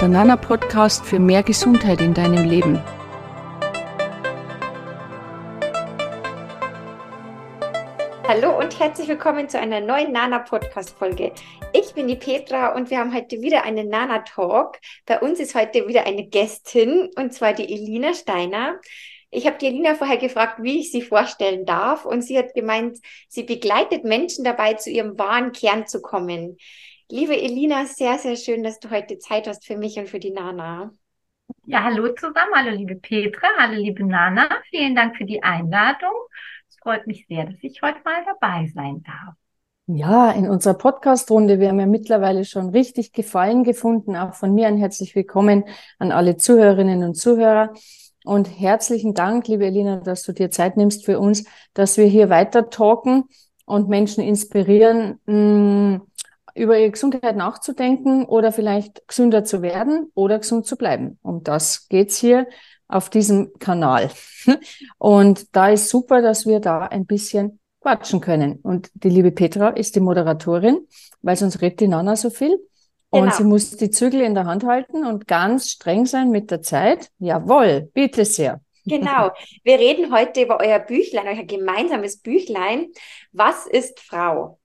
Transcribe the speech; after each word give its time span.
der 0.00 0.08
Nana 0.08 0.36
Podcast 0.36 1.04
für 1.04 1.18
mehr 1.18 1.42
Gesundheit 1.42 2.00
in 2.00 2.14
deinem 2.14 2.48
Leben. 2.48 2.82
Hallo 8.26 8.58
und 8.58 8.80
herzlich 8.80 9.08
willkommen 9.08 9.50
zu 9.50 9.58
einer 9.58 9.80
neuen 9.80 10.12
Nana 10.12 10.38
Podcast 10.38 10.96
Folge. 10.98 11.32
Ich 11.74 11.92
bin 11.92 12.08
die 12.08 12.16
Petra 12.16 12.74
und 12.74 12.88
wir 12.88 12.96
haben 12.96 13.14
heute 13.14 13.42
wieder 13.42 13.64
einen 13.64 13.90
Nana 13.90 14.20
Talk. 14.20 14.78
Bei 15.04 15.20
uns 15.20 15.38
ist 15.38 15.54
heute 15.54 15.86
wieder 15.86 16.06
eine 16.06 16.26
Gästin 16.26 17.10
und 17.16 17.34
zwar 17.34 17.52
die 17.52 17.70
Elina 17.70 18.14
Steiner. 18.14 18.80
Ich 19.30 19.46
habe 19.46 19.58
die 19.58 19.66
Elina 19.66 19.96
vorher 19.96 20.16
gefragt, 20.16 20.62
wie 20.62 20.80
ich 20.80 20.90
sie 20.90 21.02
vorstellen 21.02 21.66
darf 21.66 22.06
und 22.06 22.22
sie 22.22 22.38
hat 22.38 22.54
gemeint, 22.54 22.96
sie 23.28 23.42
begleitet 23.42 24.04
Menschen 24.04 24.44
dabei, 24.44 24.74
zu 24.74 24.88
ihrem 24.88 25.18
wahren 25.18 25.52
Kern 25.52 25.86
zu 25.86 26.00
kommen. 26.00 26.56
Liebe 27.12 27.36
Elina, 27.36 27.86
sehr, 27.86 28.18
sehr 28.18 28.36
schön, 28.36 28.62
dass 28.62 28.78
du 28.78 28.88
heute 28.88 29.18
Zeit 29.18 29.48
hast 29.48 29.66
für 29.66 29.76
mich 29.76 29.98
und 29.98 30.08
für 30.08 30.20
die 30.20 30.30
Nana. 30.30 30.92
Ja, 31.66 31.82
hallo 31.82 32.14
zusammen, 32.14 32.54
hallo 32.54 32.70
liebe 32.70 32.94
Petra, 32.94 33.48
hallo 33.58 33.74
liebe 33.74 34.06
Nana, 34.06 34.48
vielen 34.70 34.94
Dank 34.94 35.16
für 35.16 35.24
die 35.24 35.42
Einladung. 35.42 36.12
Es 36.68 36.76
freut 36.80 37.08
mich 37.08 37.26
sehr, 37.26 37.46
dass 37.46 37.56
ich 37.62 37.82
heute 37.82 37.98
mal 38.04 38.24
dabei 38.24 38.70
sein 38.72 39.02
darf. 39.02 39.34
Ja, 39.88 40.30
in 40.30 40.48
unserer 40.48 40.74
Podcast-Runde, 40.74 41.58
wir 41.58 41.70
haben 41.70 41.80
ja 41.80 41.86
mittlerweile 41.86 42.44
schon 42.44 42.68
richtig 42.68 43.12
Gefallen 43.12 43.64
gefunden. 43.64 44.14
Auch 44.14 44.34
von 44.34 44.54
mir 44.54 44.68
ein 44.68 44.78
herzlich 44.78 45.16
willkommen 45.16 45.64
an 45.98 46.12
alle 46.12 46.36
Zuhörerinnen 46.36 47.02
und 47.02 47.16
Zuhörer. 47.16 47.74
Und 48.24 48.44
herzlichen 48.44 49.14
Dank, 49.14 49.48
liebe 49.48 49.66
Elina, 49.66 49.96
dass 49.96 50.22
du 50.22 50.32
dir 50.32 50.52
Zeit 50.52 50.76
nimmst 50.76 51.04
für 51.04 51.18
uns, 51.18 51.44
dass 51.74 51.96
wir 51.96 52.06
hier 52.06 52.30
weiter 52.30 52.70
talken 52.70 53.24
und 53.64 53.88
Menschen 53.88 54.22
inspirieren, 54.22 55.18
mh, 55.26 55.34
mm, 55.34 56.09
über 56.54 56.78
ihre 56.78 56.90
Gesundheit 56.90 57.36
nachzudenken 57.36 58.24
oder 58.24 58.52
vielleicht 58.52 59.06
gesünder 59.08 59.44
zu 59.44 59.62
werden 59.62 60.10
oder 60.14 60.38
gesund 60.38 60.66
zu 60.66 60.76
bleiben. 60.76 61.18
Um 61.22 61.42
das 61.42 61.88
geht's 61.88 62.16
hier 62.16 62.46
auf 62.88 63.10
diesem 63.10 63.52
Kanal. 63.58 64.10
Und 64.98 65.54
da 65.54 65.68
ist 65.68 65.88
super, 65.88 66.22
dass 66.22 66.46
wir 66.46 66.60
da 66.60 66.80
ein 66.80 67.06
bisschen 67.06 67.60
quatschen 67.80 68.20
können. 68.20 68.58
Und 68.62 68.90
die 68.94 69.10
liebe 69.10 69.30
Petra 69.30 69.68
ist 69.68 69.96
die 69.96 70.00
Moderatorin, 70.00 70.86
weil 71.22 71.36
sonst 71.36 71.62
redet 71.62 71.80
die 71.80 71.88
Nana 71.88 72.16
so 72.16 72.30
viel. 72.30 72.58
Und 73.10 73.22
genau. 73.22 73.34
sie 73.34 73.44
muss 73.44 73.76
die 73.76 73.90
Zügel 73.90 74.20
in 74.20 74.34
der 74.34 74.46
Hand 74.46 74.64
halten 74.64 75.04
und 75.04 75.26
ganz 75.26 75.70
streng 75.70 76.06
sein 76.06 76.30
mit 76.30 76.50
der 76.50 76.62
Zeit. 76.62 77.10
Jawohl, 77.18 77.90
bitte 77.92 78.24
sehr. 78.24 78.60
Genau. 78.86 79.32
Wir 79.64 79.78
reden 79.78 80.12
heute 80.12 80.42
über 80.42 80.60
euer 80.60 80.78
Büchlein, 80.78 81.26
euer 81.26 81.44
gemeinsames 81.44 82.18
Büchlein. 82.18 82.86
Was 83.32 83.66
ist 83.66 84.00
Frau? 84.00 84.59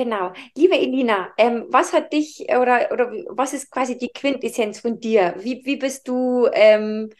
Genau. 0.00 0.32
Liebe 0.56 0.78
Elina, 0.78 1.28
ähm, 1.36 1.66
was 1.68 1.92
hat 1.92 2.10
dich 2.14 2.46
oder, 2.48 2.90
oder 2.90 3.12
was 3.28 3.52
ist 3.52 3.70
quasi 3.70 3.98
die 3.98 4.08
Quintessenz 4.08 4.80
von 4.80 4.98
dir? 4.98 5.34
Wie, 5.40 5.60
wie 5.66 5.76
bist 5.76 6.08
du 6.08 6.48
ähm, 6.54 7.10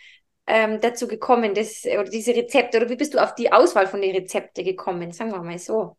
ähm, 0.47 0.81
dazu 0.81 1.07
gekommen, 1.07 1.53
das, 1.53 1.85
oder 1.85 2.05
diese 2.05 2.35
Rezepte, 2.35 2.79
oder 2.79 2.89
wie 2.89 2.97
bist 2.97 3.13
du 3.13 3.23
auf 3.23 3.35
die 3.35 3.53
Auswahl 3.53 3.87
von 3.87 4.01
den 4.01 4.17
Rezepten 4.17 4.65
gekommen? 4.65 5.13
Sagen 5.13 5.31
wir 5.31 5.43
mal 5.43 5.59
so. 5.59 5.99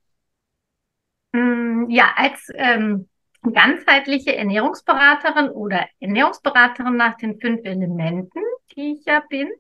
Mm, 1.34 1.88
ja, 1.92 2.14
als 2.16 2.52
ähm, 2.56 3.08
ganzheitliche 3.44 4.36
Ernährungsberaterin 4.36 5.50
oder 5.50 5.88
Ernährungsberaterin 6.00 6.98
nach 6.98 7.16
den 7.18 7.40
fünf 7.40 7.64
Elementen, 7.64 8.42
die 8.76 8.94
ich 8.94 9.06
ja 9.06 9.20
bin, 9.30 9.52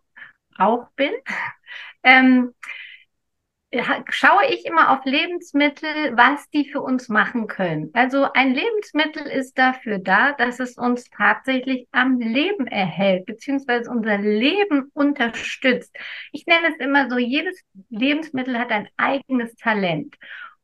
auch 0.58 0.88
bin, 0.96 1.12
ähm, 2.04 2.56
schaue 4.10 4.46
ich 4.50 4.66
immer 4.66 4.92
auf 4.92 5.06
Lebensmittel, 5.06 6.18
was 6.18 6.50
die 6.50 6.70
für 6.70 6.82
uns 6.82 7.08
machen 7.08 7.48
können. 7.48 7.90
Also 7.94 8.28
ein 8.34 8.54
Lebensmittel 8.54 9.24
ist 9.24 9.58
dafür 9.58 10.00
da, 10.00 10.34
dass 10.34 10.60
es 10.60 10.78
uns 10.78 11.10
tatsächlich 11.10 11.88
am 11.92 12.20
Leben 12.20 12.68
erhält, 12.68 13.26
beziehungsweise 13.26 13.90
unser 13.90 14.18
Leben 14.18 14.92
unterstützt. 14.94 15.96
Ich 16.34 16.46
nenne 16.46 16.68
es 16.70 16.78
immer 16.78 17.10
so, 17.10 17.18
jedes 17.18 17.62
Lebensmittel 17.90 18.60
hat 18.60 18.72
ein 18.72 18.90
eigenes 18.98 19.56
Talent. 19.56 20.16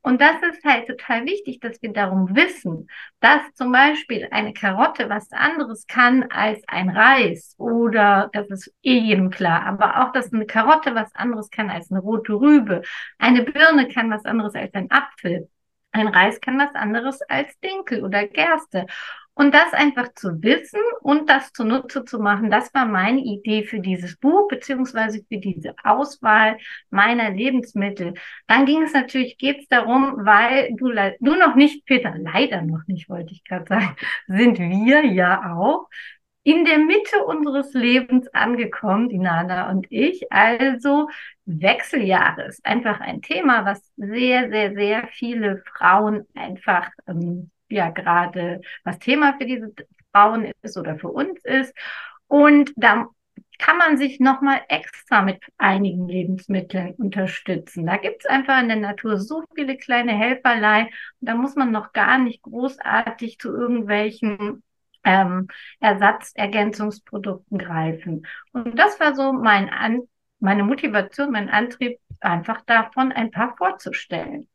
Und 0.01 0.21
das 0.21 0.41
ist 0.41 0.63
halt 0.63 0.87
total 0.87 1.25
wichtig, 1.25 1.59
dass 1.59 1.81
wir 1.81 1.91
darum 1.91 2.33
wissen, 2.35 2.87
dass 3.19 3.41
zum 3.55 3.71
Beispiel 3.71 4.27
eine 4.31 4.53
Karotte 4.53 5.09
was 5.09 5.31
anderes 5.31 5.85
kann 5.87 6.23
als 6.31 6.63
ein 6.67 6.89
Reis 6.89 7.55
oder 7.57 8.29
das 8.31 8.49
ist 8.49 8.73
eh 8.83 8.99
jedem 8.99 9.29
klar, 9.29 9.65
aber 9.65 10.01
auch, 10.01 10.13
dass 10.13 10.31
eine 10.31 10.45
Karotte 10.45 10.95
was 10.95 11.13
anderes 11.13 11.49
kann 11.49 11.69
als 11.69 11.91
eine 11.91 11.99
rote 11.99 12.33
Rübe. 12.33 12.83
Eine 13.17 13.43
Birne 13.43 13.89
kann 13.89 14.09
was 14.09 14.23
anderes 14.23 14.55
als 14.55 14.73
ein 14.73 14.89
Apfel. 14.91 15.49
Ein 15.91 16.07
Reis 16.07 16.39
kann 16.39 16.57
was 16.59 16.73
anderes 16.75 17.21
als 17.23 17.59
Dinkel 17.59 18.03
oder 18.03 18.27
Gerste. 18.27 18.85
Und 19.37 19.53
das 19.53 19.71
einfach 19.71 20.13
zu 20.15 20.41
wissen 20.41 20.79
und 21.01 21.29
das 21.29 21.53
zunutze 21.53 22.03
zu 22.03 22.17
machen, 22.17 22.49
das 22.49 22.73
war 22.73 22.87
meine 22.87 23.21
Idee 23.21 23.63
für 23.63 23.79
dieses 23.79 24.17
Buch, 24.17 24.47
beziehungsweise 24.47 25.23
für 25.29 25.37
diese 25.37 25.75
Auswahl 25.83 26.57
meiner 26.89 27.29
Lebensmittel. 27.29 28.15
Dann 28.47 28.65
ging 28.65 28.81
es 28.81 28.93
natürlich, 28.93 29.37
geht 29.37 29.59
es 29.59 29.67
darum, 29.67 30.25
weil 30.25 30.69
du, 30.75 30.87
du 31.19 31.35
noch 31.35 31.53
nicht, 31.53 31.85
Peter, 31.85 32.15
leider 32.17 32.63
noch 32.63 32.81
nicht, 32.87 33.09
wollte 33.09 33.31
ich 33.31 33.43
gerade 33.43 33.67
sagen, 33.67 33.95
sind 34.27 34.57
wir 34.57 35.05
ja 35.05 35.55
auch 35.55 35.87
in 36.41 36.65
der 36.65 36.79
Mitte 36.79 37.23
unseres 37.23 37.73
Lebens 37.73 38.27
angekommen, 38.33 39.07
die 39.09 39.19
Nana 39.19 39.69
und 39.69 39.85
ich. 39.91 40.31
Also 40.31 41.09
Wechseljahre 41.45 42.45
ist 42.47 42.65
einfach 42.65 43.01
ein 43.01 43.21
Thema, 43.21 43.65
was 43.65 43.83
sehr, 43.97 44.49
sehr, 44.49 44.73
sehr 44.73 45.07
viele 45.11 45.61
Frauen 45.75 46.25
einfach 46.33 46.89
ähm, 47.07 47.51
ja 47.69 47.89
gerade 47.89 48.61
was 48.83 48.99
Thema 48.99 49.35
für 49.37 49.45
diese 49.45 49.73
Frauen 50.11 50.51
ist 50.61 50.77
oder 50.77 50.97
für 50.97 51.09
uns 51.09 51.43
ist. 51.43 51.73
Und 52.27 52.73
da 52.75 53.07
kann 53.59 53.77
man 53.77 53.97
sich 53.97 54.19
nochmal 54.19 54.61
extra 54.67 55.21
mit 55.21 55.43
einigen 55.57 56.07
Lebensmitteln 56.07 56.93
unterstützen. 56.95 57.85
Da 57.85 57.97
gibt 57.97 58.23
es 58.23 58.29
einfach 58.29 58.61
in 58.61 58.67
der 58.67 58.77
Natur 58.77 59.19
so 59.19 59.43
viele 59.55 59.77
kleine 59.77 60.13
Helferlein. 60.13 60.87
Und 61.19 61.29
da 61.29 61.35
muss 61.35 61.55
man 61.55 61.71
noch 61.71 61.91
gar 61.93 62.17
nicht 62.19 62.41
großartig 62.43 63.39
zu 63.39 63.49
irgendwelchen 63.49 64.63
ähm, 65.03 65.47
Ersatzergänzungsprodukten 65.79 67.57
greifen. 67.57 68.27
Und 68.51 68.77
das 68.77 68.99
war 68.99 69.15
so 69.15 69.33
mein 69.33 69.69
An 69.69 70.01
meine 70.39 70.63
Motivation, 70.63 71.31
mein 71.31 71.49
Antrieb, 71.49 71.99
einfach 72.19 72.61
davon 72.61 73.11
ein 73.11 73.31
paar 73.31 73.55
vorzustellen. 73.57 74.47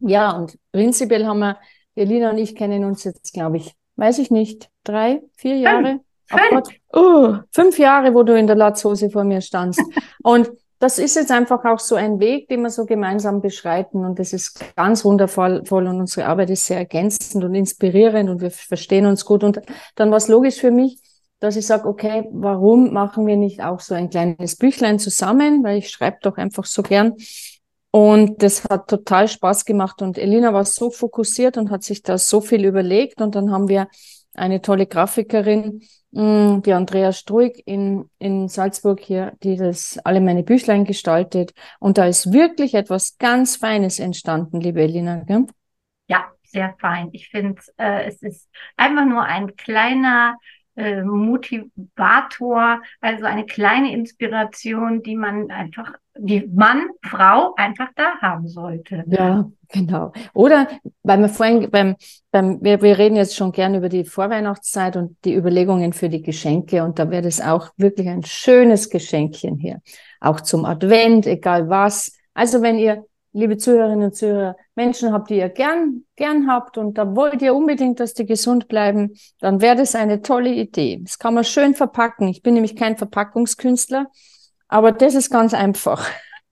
Ja, 0.00 0.32
und 0.32 0.58
prinzipiell 0.72 1.26
haben 1.26 1.38
wir 1.38 1.58
Elina 1.94 2.30
und 2.30 2.38
ich 2.38 2.54
kennen 2.54 2.84
uns 2.84 3.04
jetzt, 3.04 3.32
glaube 3.32 3.58
ich, 3.58 3.74
weiß 3.96 4.18
ich 4.18 4.30
nicht, 4.30 4.70
drei, 4.84 5.22
vier 5.36 5.56
Jahre? 5.56 6.00
Fünf. 6.26 6.68
Oh, 6.92 7.36
fünf 7.50 7.78
Jahre, 7.78 8.14
wo 8.14 8.22
du 8.22 8.36
in 8.36 8.46
der 8.46 8.56
Latzhose 8.56 9.10
vor 9.10 9.24
mir 9.24 9.40
standst. 9.40 9.80
und 10.22 10.50
das 10.78 10.98
ist 10.98 11.14
jetzt 11.14 11.30
einfach 11.30 11.64
auch 11.64 11.78
so 11.78 11.94
ein 11.94 12.18
Weg, 12.18 12.48
den 12.48 12.62
wir 12.62 12.70
so 12.70 12.86
gemeinsam 12.86 13.40
beschreiten. 13.40 14.04
Und 14.04 14.18
das 14.18 14.32
ist 14.32 14.64
ganz 14.74 15.04
wundervoll 15.04 15.62
und 15.70 16.00
unsere 16.00 16.26
Arbeit 16.26 16.50
ist 16.50 16.66
sehr 16.66 16.78
ergänzend 16.78 17.44
und 17.44 17.54
inspirierend 17.54 18.28
und 18.28 18.40
wir 18.40 18.50
verstehen 18.50 19.06
uns 19.06 19.24
gut. 19.24 19.44
Und 19.44 19.60
dann 19.94 20.10
war 20.10 20.16
es 20.16 20.26
logisch 20.26 20.56
für 20.56 20.72
mich, 20.72 20.98
dass 21.38 21.54
ich 21.54 21.66
sage, 21.66 21.88
okay, 21.88 22.28
warum 22.32 22.92
machen 22.92 23.26
wir 23.26 23.36
nicht 23.36 23.62
auch 23.62 23.78
so 23.78 23.94
ein 23.94 24.10
kleines 24.10 24.56
Büchlein 24.56 24.98
zusammen? 24.98 25.62
Weil 25.62 25.78
ich 25.78 25.90
schreibe 25.90 26.18
doch 26.22 26.36
einfach 26.36 26.64
so 26.64 26.82
gern. 26.82 27.14
Und 27.92 28.42
das 28.42 28.64
hat 28.64 28.88
total 28.88 29.28
Spaß 29.28 29.66
gemacht. 29.66 30.00
Und 30.00 30.16
Elina 30.16 30.54
war 30.54 30.64
so 30.64 30.90
fokussiert 30.90 31.58
und 31.58 31.70
hat 31.70 31.84
sich 31.84 32.02
da 32.02 32.16
so 32.16 32.40
viel 32.40 32.64
überlegt. 32.64 33.20
Und 33.20 33.34
dann 33.34 33.52
haben 33.52 33.68
wir 33.68 33.86
eine 34.34 34.62
tolle 34.62 34.86
Grafikerin, 34.86 35.82
mm, 36.12 36.62
die 36.62 36.72
Andrea 36.72 37.12
Struig 37.12 37.62
in, 37.66 38.08
in 38.18 38.48
Salzburg 38.48 38.98
hier, 38.98 39.34
die 39.42 39.56
das 39.56 39.98
alle 40.04 40.22
meine 40.22 40.42
Büchlein 40.42 40.86
gestaltet. 40.86 41.52
Und 41.80 41.98
da 41.98 42.06
ist 42.06 42.32
wirklich 42.32 42.72
etwas 42.72 43.18
ganz 43.18 43.56
Feines 43.56 43.98
entstanden, 43.98 44.62
liebe 44.62 44.80
Elina. 44.80 45.24
Gell? 45.24 45.46
Ja, 46.06 46.32
sehr 46.44 46.74
fein. 46.80 47.10
Ich 47.12 47.28
finde, 47.28 47.60
äh, 47.76 48.06
es 48.06 48.22
ist 48.22 48.48
einfach 48.78 49.04
nur 49.04 49.22
ein 49.22 49.54
kleiner 49.54 50.38
äh, 50.76 51.02
Motivator, 51.02 52.80
also 53.00 53.24
eine 53.24 53.44
kleine 53.44 53.92
Inspiration, 53.92 55.02
die 55.02 55.16
man 55.16 55.50
einfach, 55.50 55.92
die 56.16 56.46
Mann, 56.46 56.88
Frau 57.02 57.54
einfach 57.56 57.88
da 57.96 58.16
haben 58.20 58.48
sollte. 58.48 59.04
Ja, 59.06 59.50
genau. 59.68 60.12
Oder 60.34 60.68
weil 61.02 61.20
wir 61.20 61.28
vorhin 61.28 61.70
beim, 61.70 61.96
beim 62.30 62.62
wir, 62.62 62.80
wir 62.82 62.98
reden 62.98 63.16
jetzt 63.16 63.36
schon 63.36 63.52
gern 63.52 63.74
über 63.74 63.88
die 63.88 64.04
Vorweihnachtszeit 64.04 64.96
und 64.96 65.16
die 65.24 65.34
Überlegungen 65.34 65.92
für 65.92 66.08
die 66.08 66.22
Geschenke 66.22 66.84
und 66.84 66.98
da 66.98 67.10
wäre 67.10 67.22
das 67.22 67.40
auch 67.40 67.70
wirklich 67.76 68.08
ein 68.08 68.24
schönes 68.24 68.90
Geschenkchen 68.90 69.56
hier. 69.58 69.80
Auch 70.20 70.40
zum 70.40 70.64
Advent, 70.64 71.26
egal 71.26 71.68
was. 71.68 72.16
Also 72.34 72.62
wenn 72.62 72.78
ihr 72.78 73.04
liebe 73.32 73.56
Zuhörerinnen 73.56 74.04
und 74.04 74.16
Zuhörer, 74.16 74.56
Menschen 74.74 75.12
habt, 75.12 75.30
die 75.30 75.38
ihr 75.38 75.48
gern, 75.48 76.04
gern 76.16 76.48
habt 76.48 76.78
und 76.78 76.98
da 76.98 77.16
wollt 77.16 77.42
ihr 77.42 77.54
unbedingt, 77.54 78.00
dass 78.00 78.14
die 78.14 78.26
gesund 78.26 78.68
bleiben, 78.68 79.14
dann 79.40 79.60
wäre 79.60 79.76
das 79.76 79.94
eine 79.94 80.22
tolle 80.22 80.50
Idee. 80.50 81.00
Das 81.02 81.18
kann 81.18 81.34
man 81.34 81.44
schön 81.44 81.74
verpacken. 81.74 82.28
Ich 82.28 82.42
bin 82.42 82.54
nämlich 82.54 82.76
kein 82.76 82.96
Verpackungskünstler, 82.96 84.10
aber 84.68 84.92
das 84.92 85.14
ist 85.14 85.30
ganz 85.30 85.54
einfach. 85.54 86.06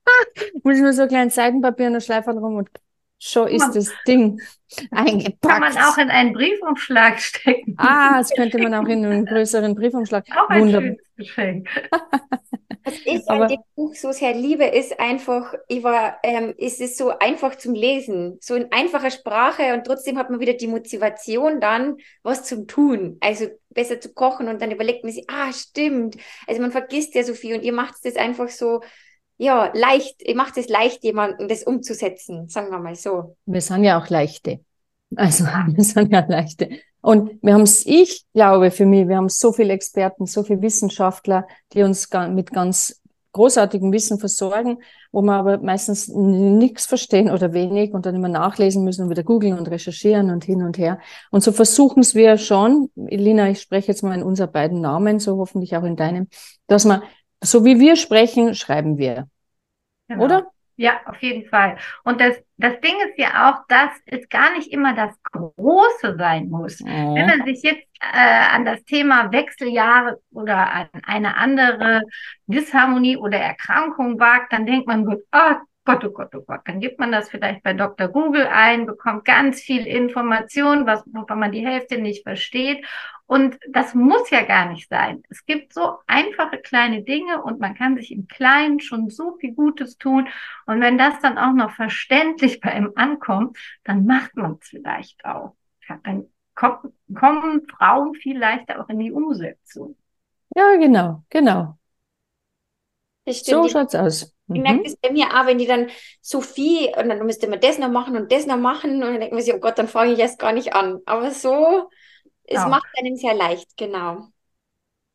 Muss 0.63 0.75
ich 0.75 0.81
nur 0.81 0.93
so 0.93 1.03
ein 1.03 1.07
kleines 1.07 1.35
Seidenpapier 1.35 1.87
und 1.87 1.95
ein 1.95 2.01
Schleifer 2.01 2.33
rum 2.33 2.55
und 2.55 2.69
schon 3.21 3.47
ist 3.47 3.71
das 3.73 3.91
Ding 4.07 4.41
eingepackt. 4.89 5.41
Kann 5.47 5.59
man 5.61 5.77
auch 5.77 5.97
in 5.97 6.09
einen 6.09 6.33
Briefumschlag 6.33 7.19
stecken. 7.19 7.75
Ah, 7.77 8.17
das 8.17 8.31
könnte 8.31 8.57
man 8.57 8.73
auch 8.73 8.87
in 8.87 9.05
einen 9.05 9.25
größeren 9.25 9.75
Briefumschlag. 9.75 10.25
Auch 10.35 10.49
ein 10.49 10.61
Wunderbar. 10.61 10.81
schönes 10.81 11.05
Geschenk. 11.17 11.69
Was 12.83 12.95
ich 13.05 13.29
Aber, 13.29 13.43
an 13.43 13.49
dem 13.49 13.59
Buch 13.75 13.93
so 13.93 14.11
sehr 14.11 14.33
liebe, 14.33 14.65
ist 14.65 14.99
einfach, 14.99 15.53
ich 15.67 15.83
war, 15.83 16.17
ähm, 16.23 16.55
ist 16.57 16.81
es 16.81 16.97
so 16.97 17.09
einfach 17.19 17.55
zum 17.55 17.75
Lesen, 17.75 18.37
so 18.41 18.55
in 18.55 18.71
einfacher 18.71 19.11
Sprache 19.11 19.75
und 19.75 19.85
trotzdem 19.85 20.17
hat 20.17 20.31
man 20.31 20.39
wieder 20.39 20.53
die 20.53 20.65
Motivation 20.65 21.59
dann, 21.59 21.97
was 22.23 22.43
zum 22.43 22.65
Tun. 22.67 23.17
Also 23.19 23.45
besser 23.69 24.01
zu 24.01 24.13
kochen 24.13 24.47
und 24.47 24.63
dann 24.63 24.71
überlegt 24.71 25.03
man 25.03 25.13
sich, 25.13 25.29
ah, 25.29 25.53
stimmt. 25.53 26.17
Also 26.47 26.59
man 26.59 26.71
vergisst 26.71 27.13
ja 27.13 27.23
so 27.23 27.35
viel 27.35 27.55
und 27.55 27.61
ihr 27.61 27.73
macht 27.73 27.93
es 28.03 28.15
einfach 28.15 28.49
so, 28.49 28.81
ja, 29.41 29.71
leicht, 29.73 30.21
ihr 30.21 30.35
macht 30.35 30.55
es 30.57 30.69
leicht, 30.69 31.03
jemanden 31.03 31.47
das 31.47 31.63
umzusetzen, 31.63 32.47
sagen 32.47 32.69
wir 32.69 32.77
mal 32.77 32.93
so. 32.93 33.35
Wir 33.47 33.61
sind 33.61 33.83
ja 33.83 33.99
auch 33.99 34.07
leichte. 34.07 34.59
Also 35.15 35.45
wir 35.67 35.83
sind 35.83 36.13
ja 36.13 36.23
leichte. 36.27 36.69
Und 37.01 37.41
wir 37.41 37.55
haben 37.55 37.63
es, 37.63 37.83
ich 37.87 38.23
glaube 38.35 38.69
für 38.69 38.85
mich, 38.85 39.07
wir 39.07 39.17
haben 39.17 39.29
so 39.29 39.51
viele 39.51 39.73
Experten, 39.73 40.27
so 40.27 40.43
viele 40.43 40.61
Wissenschaftler, 40.61 41.47
die 41.73 41.81
uns 41.81 42.07
mit 42.29 42.51
ganz 42.51 43.01
großartigem 43.31 43.91
Wissen 43.91 44.19
versorgen, 44.19 44.77
wo 45.11 45.23
wir 45.23 45.33
aber 45.33 45.57
meistens 45.57 46.07
nichts 46.09 46.85
verstehen 46.85 47.31
oder 47.31 47.53
wenig 47.53 47.93
und 47.93 48.05
dann 48.05 48.13
immer 48.13 48.27
nachlesen 48.27 48.83
müssen 48.83 49.05
und 49.05 49.09
wieder 49.09 49.23
googeln 49.23 49.57
und 49.57 49.71
recherchieren 49.71 50.29
und 50.29 50.43
hin 50.43 50.61
und 50.61 50.77
her. 50.77 50.99
Und 51.31 51.41
so 51.41 51.51
versuchen 51.51 52.03
wir 52.13 52.37
schon, 52.37 52.91
Elina, 53.07 53.49
ich 53.49 53.61
spreche 53.61 53.87
jetzt 53.87 54.03
mal 54.03 54.13
in 54.13 54.23
unser 54.23 54.45
beiden 54.47 54.81
Namen, 54.81 55.19
so 55.19 55.37
hoffentlich 55.37 55.75
auch 55.77 55.83
in 55.83 55.95
deinem, 55.95 56.27
dass 56.67 56.85
man 56.85 57.01
so 57.41 57.65
wie 57.65 57.79
wir 57.79 57.95
sprechen, 57.95 58.55
schreiben 58.55 58.97
wir. 58.97 59.27
Genau. 60.07 60.23
Oder? 60.23 60.47
Ja, 60.77 60.99
auf 61.05 61.21
jeden 61.21 61.47
Fall. 61.47 61.77
Und 62.03 62.19
das, 62.19 62.37
das 62.57 62.79
Ding 62.81 62.95
ist 63.07 63.17
ja 63.17 63.51
auch, 63.51 63.67
dass 63.67 63.91
es 64.05 64.27
gar 64.29 64.55
nicht 64.55 64.71
immer 64.71 64.95
das 64.95 65.15
Große 65.31 66.15
sein 66.17 66.49
muss. 66.49 66.79
Ja. 66.79 66.87
Wenn 66.87 67.27
man 67.27 67.45
sich 67.45 67.61
jetzt 67.61 67.85
äh, 67.99 68.45
an 68.51 68.65
das 68.65 68.83
Thema 68.85 69.31
Wechseljahre 69.31 70.19
oder 70.31 70.71
an 70.71 70.89
eine 71.05 71.37
andere 71.37 72.01
Disharmonie 72.47 73.17
oder 73.17 73.37
Erkrankung 73.37 74.19
wagt, 74.19 74.53
dann 74.53 74.65
denkt 74.65 74.87
man, 74.87 75.05
gut, 75.05 75.19
ah, 75.31 75.57
Gott, 75.83 76.05
oh 76.05 76.11
Gott, 76.11 76.35
oh 76.35 76.41
Gott. 76.41 76.61
Dann 76.65 76.79
gibt 76.79 76.99
man 76.99 77.11
das 77.11 77.29
vielleicht 77.29 77.63
bei 77.63 77.73
Dr. 77.73 78.07
Google 78.07 78.45
ein, 78.45 78.85
bekommt 78.85 79.25
ganz 79.25 79.61
viel 79.61 79.87
Information, 79.87 80.85
was, 80.85 81.03
wovon 81.07 81.39
man 81.39 81.51
die 81.51 81.65
Hälfte 81.65 81.97
nicht 81.97 82.23
versteht. 82.23 82.85
Und 83.25 83.57
das 83.69 83.95
muss 83.95 84.29
ja 84.29 84.43
gar 84.43 84.69
nicht 84.69 84.89
sein. 84.89 85.23
Es 85.29 85.45
gibt 85.45 85.73
so 85.73 85.97
einfache 86.05 86.59
kleine 86.59 87.01
Dinge 87.01 87.41
und 87.41 87.59
man 87.59 87.73
kann 87.75 87.95
sich 87.95 88.11
im 88.11 88.27
Kleinen 88.27 88.79
schon 88.79 89.09
so 89.09 89.37
viel 89.37 89.53
Gutes 89.53 89.97
tun. 89.97 90.27
Und 90.67 90.81
wenn 90.81 90.99
das 90.99 91.19
dann 91.21 91.39
auch 91.39 91.53
noch 91.53 91.71
verständlich 91.71 92.59
bei 92.59 92.77
ihm 92.77 92.91
ankommt, 92.95 93.57
dann 93.83 94.05
macht 94.05 94.35
man 94.35 94.57
es 94.61 94.67
vielleicht 94.67 95.25
auch. 95.25 95.55
Dann 96.03 96.25
kommen 96.53 97.65
Frauen 97.67 98.13
viel 98.13 98.37
leichter 98.37 98.81
auch 98.81 98.89
in 98.89 98.99
die 98.99 99.11
Umsetzung. 99.11 99.95
Ja, 100.55 100.75
genau, 100.75 101.23
genau. 101.29 101.77
So 103.27 103.67
schaut's 103.69 103.95
aus. 103.95 104.33
Ich 104.47 104.57
mhm. 104.57 104.63
merke 104.63 104.83
das 104.83 104.95
bei 104.97 105.11
mir 105.11 105.27
auch, 105.27 105.45
wenn 105.45 105.57
die 105.57 105.67
dann 105.67 105.89
so 106.21 106.41
viel 106.41 106.89
und 106.97 107.09
dann 107.09 107.25
müsste 107.25 107.47
man 107.47 107.59
das 107.59 107.77
noch 107.77 107.89
machen 107.89 108.15
und 108.15 108.31
das 108.31 108.45
noch 108.45 108.57
machen 108.57 108.95
und 108.95 109.01
dann 109.01 109.19
denkt 109.19 109.33
man 109.33 109.41
sich, 109.41 109.53
oh 109.53 109.59
Gott, 109.59 109.77
dann 109.77 109.87
fange 109.87 110.13
ich 110.13 110.19
erst 110.19 110.39
gar 110.39 110.53
nicht 110.53 110.73
an. 110.73 110.99
Aber 111.05 111.31
so, 111.31 111.89
es 112.43 112.55
ja. 112.55 112.67
macht 112.67 112.87
einem 112.97 113.15
sehr 113.15 113.33
leicht, 113.33 113.77
genau. 113.77 114.27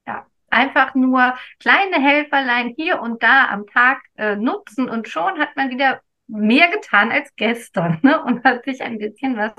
Ja, 0.06 0.26
einfach 0.48 0.94
nur 0.94 1.34
kleine 1.58 2.00
Helferlein 2.00 2.74
hier 2.76 3.00
und 3.00 3.22
da 3.22 3.48
am 3.48 3.66
Tag 3.66 4.00
äh, 4.16 4.36
nutzen 4.36 4.88
und 4.88 5.08
schon 5.08 5.38
hat 5.38 5.56
man 5.56 5.70
wieder 5.70 6.00
mehr 6.28 6.68
getan 6.70 7.10
als 7.12 7.34
gestern 7.36 7.98
ne? 8.02 8.22
und 8.22 8.44
hat 8.44 8.64
sich 8.64 8.82
ein 8.82 8.98
bisschen 8.98 9.36
was 9.36 9.52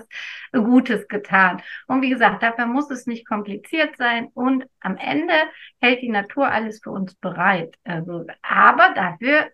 Gutes 0.52 1.08
getan. 1.08 1.62
Und 1.88 2.02
wie 2.02 2.10
gesagt, 2.10 2.44
dafür 2.44 2.66
muss 2.66 2.90
es 2.92 3.08
nicht 3.08 3.28
kompliziert 3.28 3.96
sein 3.98 4.28
und 4.34 4.66
am 4.82 4.98
Ende 4.98 5.34
hält 5.82 6.02
die 6.02 6.10
Natur 6.10 6.50
alles 6.50 6.82
für 6.84 6.92
uns 6.92 7.16
bereit. 7.16 7.76
Also, 7.84 8.26
aber 8.42 8.94
dafür 8.94 9.50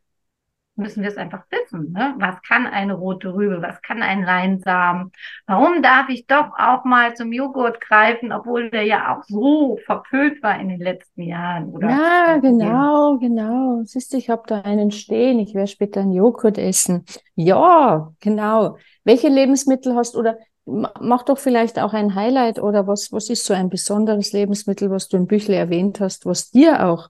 müssen 0.75 1.03
wir 1.03 1.09
es 1.09 1.17
einfach 1.17 1.43
wissen. 1.51 1.91
Ne? 1.91 2.15
Was 2.17 2.41
kann 2.41 2.65
eine 2.65 2.93
rote 2.93 3.33
Rübe? 3.33 3.61
Was 3.61 3.81
kann 3.81 4.01
ein 4.01 4.23
Leinsamen? 4.23 5.11
Warum 5.45 5.81
darf 5.83 6.09
ich 6.09 6.25
doch 6.25 6.51
auch 6.57 6.83
mal 6.83 7.15
zum 7.15 7.31
Joghurt 7.31 7.79
greifen, 7.79 8.31
obwohl 8.31 8.71
der 8.71 8.83
ja 8.83 9.15
auch 9.15 9.23
so 9.23 9.77
verpönt 9.85 10.41
war 10.41 10.59
in 10.59 10.69
den 10.69 10.79
letzten 10.79 11.23
Jahren? 11.23 11.69
Oder 11.69 11.89
ja, 11.89 12.37
genau, 12.37 13.17
genau. 13.19 13.83
Siehst 13.85 14.13
du, 14.13 14.17
ich 14.17 14.29
habe 14.29 14.43
da 14.47 14.61
einen 14.61 14.91
stehen. 14.91 15.39
Ich 15.39 15.53
werde 15.53 15.67
später 15.67 16.01
einen 16.01 16.13
Joghurt 16.13 16.57
essen. 16.57 17.05
Ja, 17.35 18.11
genau. 18.19 18.77
Welche 19.03 19.27
Lebensmittel 19.27 19.95
hast 19.95 20.15
oder 20.15 20.37
mach 20.65 21.23
doch 21.23 21.37
vielleicht 21.37 21.77
auch 21.77 21.93
ein 21.93 22.15
Highlight 22.15 22.59
oder 22.59 22.87
was, 22.87 23.11
was 23.11 23.29
ist 23.29 23.45
so 23.45 23.53
ein 23.53 23.69
besonderes 23.69 24.31
Lebensmittel, 24.31 24.89
was 24.89 25.07
du 25.09 25.17
im 25.17 25.27
Büchle 25.27 25.55
erwähnt 25.55 25.99
hast, 25.99 26.25
was 26.25 26.51
dir 26.51 26.87
auch, 26.87 27.09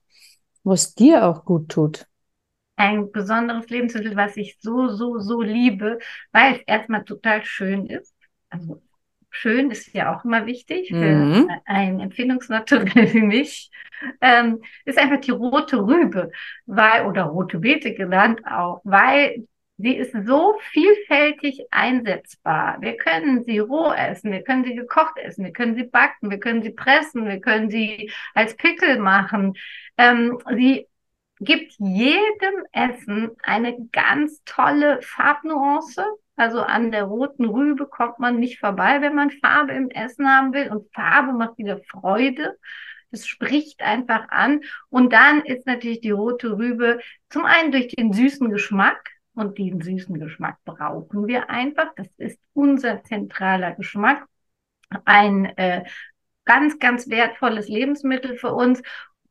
was 0.64 0.94
dir 0.94 1.26
auch 1.26 1.44
gut 1.44 1.68
tut? 1.68 2.06
Ein 2.76 3.12
besonderes 3.12 3.68
Lebensmittel, 3.68 4.16
was 4.16 4.36
ich 4.36 4.58
so, 4.60 4.88
so, 4.88 5.18
so 5.18 5.40
liebe, 5.40 5.98
weil 6.32 6.54
es 6.54 6.60
erstmal 6.66 7.04
total 7.04 7.44
schön 7.44 7.86
ist. 7.86 8.14
Also 8.50 8.82
schön 9.30 9.70
ist 9.70 9.92
ja 9.92 10.14
auch 10.14 10.24
immer 10.24 10.46
wichtig 10.46 10.88
für 10.88 10.94
mhm. 10.96 11.50
ein 11.64 12.00
Empfindungsnaturell 12.00 12.86
wie 13.14 13.22
mich, 13.22 13.70
ähm, 14.20 14.60
ist 14.84 14.98
einfach 14.98 15.20
die 15.20 15.30
rote 15.30 15.78
Rübe, 15.78 16.30
weil, 16.66 17.06
oder 17.06 17.24
rote 17.24 17.58
Beete 17.58 17.94
genannt 17.94 18.40
auch, 18.46 18.80
weil 18.84 19.46
sie 19.76 19.96
ist 19.96 20.12
so 20.24 20.54
vielfältig 20.72 21.66
einsetzbar. 21.70 22.80
Wir 22.80 22.96
können 22.96 23.42
sie 23.44 23.58
roh 23.58 23.92
essen, 23.92 24.30
wir 24.30 24.42
können 24.42 24.64
sie 24.64 24.76
gekocht 24.76 25.18
essen, 25.18 25.44
wir 25.44 25.52
können 25.52 25.74
sie 25.74 25.84
backen, 25.84 26.30
wir 26.30 26.38
können 26.38 26.62
sie 26.62 26.70
pressen, 26.70 27.26
wir 27.26 27.40
können 27.40 27.70
sie 27.70 28.10
als 28.34 28.56
Pickel 28.56 28.98
machen. 28.98 29.54
Ähm, 29.96 30.38
sie 30.54 30.86
gibt 31.40 31.72
jedem 31.78 32.64
Essen 32.72 33.30
eine 33.42 33.88
ganz 33.92 34.42
tolle 34.44 35.00
Farbnuance. 35.02 36.04
Also 36.36 36.62
an 36.62 36.90
der 36.90 37.04
roten 37.04 37.44
Rübe 37.44 37.86
kommt 37.86 38.18
man 38.18 38.38
nicht 38.38 38.58
vorbei, 38.58 39.00
wenn 39.00 39.14
man 39.14 39.30
Farbe 39.30 39.72
im 39.72 39.90
Essen 39.90 40.28
haben 40.28 40.52
will. 40.52 40.70
Und 40.70 40.92
Farbe 40.92 41.32
macht 41.32 41.58
wieder 41.58 41.80
Freude. 41.88 42.58
Das 43.10 43.26
spricht 43.26 43.82
einfach 43.82 44.28
an. 44.30 44.60
Und 44.88 45.12
dann 45.12 45.42
ist 45.42 45.66
natürlich 45.66 46.00
die 46.00 46.10
rote 46.10 46.56
Rübe 46.56 46.98
zum 47.28 47.44
einen 47.44 47.72
durch 47.72 47.88
den 47.88 48.12
süßen 48.12 48.50
Geschmack. 48.50 49.10
Und 49.34 49.58
den 49.58 49.80
süßen 49.80 50.18
Geschmack 50.18 50.58
brauchen 50.64 51.26
wir 51.26 51.50
einfach. 51.50 51.92
Das 51.96 52.08
ist 52.18 52.38
unser 52.52 53.02
zentraler 53.02 53.72
Geschmack. 53.72 54.26
Ein 55.04 55.46
äh, 55.56 55.84
ganz, 56.44 56.78
ganz 56.78 57.08
wertvolles 57.08 57.68
Lebensmittel 57.68 58.36
für 58.36 58.52
uns. 58.52 58.82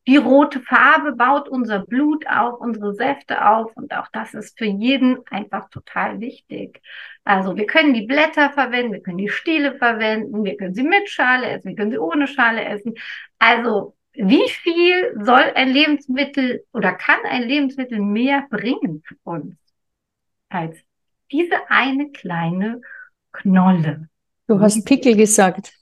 Die 0.06 0.18
rote 0.18 0.60
Farbe 0.60 1.14
baut 1.14 1.48
unser 1.48 1.80
Blut 1.80 2.28
auf, 2.28 2.60
unsere 2.60 2.94
Säfte 2.94 3.48
auf 3.48 3.76
und 3.78 3.94
auch 3.94 4.10
das 4.12 4.34
ist 4.34 4.58
für 4.58 4.66
jeden 4.66 5.20
einfach 5.30 5.70
total 5.70 6.20
wichtig. 6.20 6.82
Also 7.24 7.56
wir 7.56 7.66
können 7.66 7.94
die 7.94 8.06
Blätter 8.06 8.52
verwenden, 8.52 8.94
wir 8.94 9.02
können 9.02 9.18
die 9.18 9.30
Stiele 9.30 9.76
verwenden, 9.76 10.44
wir 10.44 10.58
können 10.58 10.74
sie 10.74 10.84
mit 10.84 11.10
Schale 11.10 11.48
essen, 11.48 11.70
wir 11.70 11.76
können 11.78 11.92
sie 11.92 12.00
ohne 12.00 12.28
Schale 12.28 12.66
essen. 12.66 12.96
Also 13.40 13.96
wie 14.12 14.48
viel 14.50 15.14
soll 15.24 15.52
ein 15.56 15.70
Lebensmittel 15.70 16.66
oder 16.74 16.92
kann 16.94 17.20
ein 17.24 17.44
Lebensmittel 17.44 18.00
mehr 18.00 18.46
bringen 18.50 19.04
für 19.06 19.16
uns 19.24 19.56
als 20.50 20.78
diese 21.32 21.70
eine 21.70 22.12
kleine 22.12 22.82
Knolle? 23.32 24.10
Du 24.48 24.60
hast 24.60 24.86
Pickel 24.86 25.16
gesagt. 25.16 25.74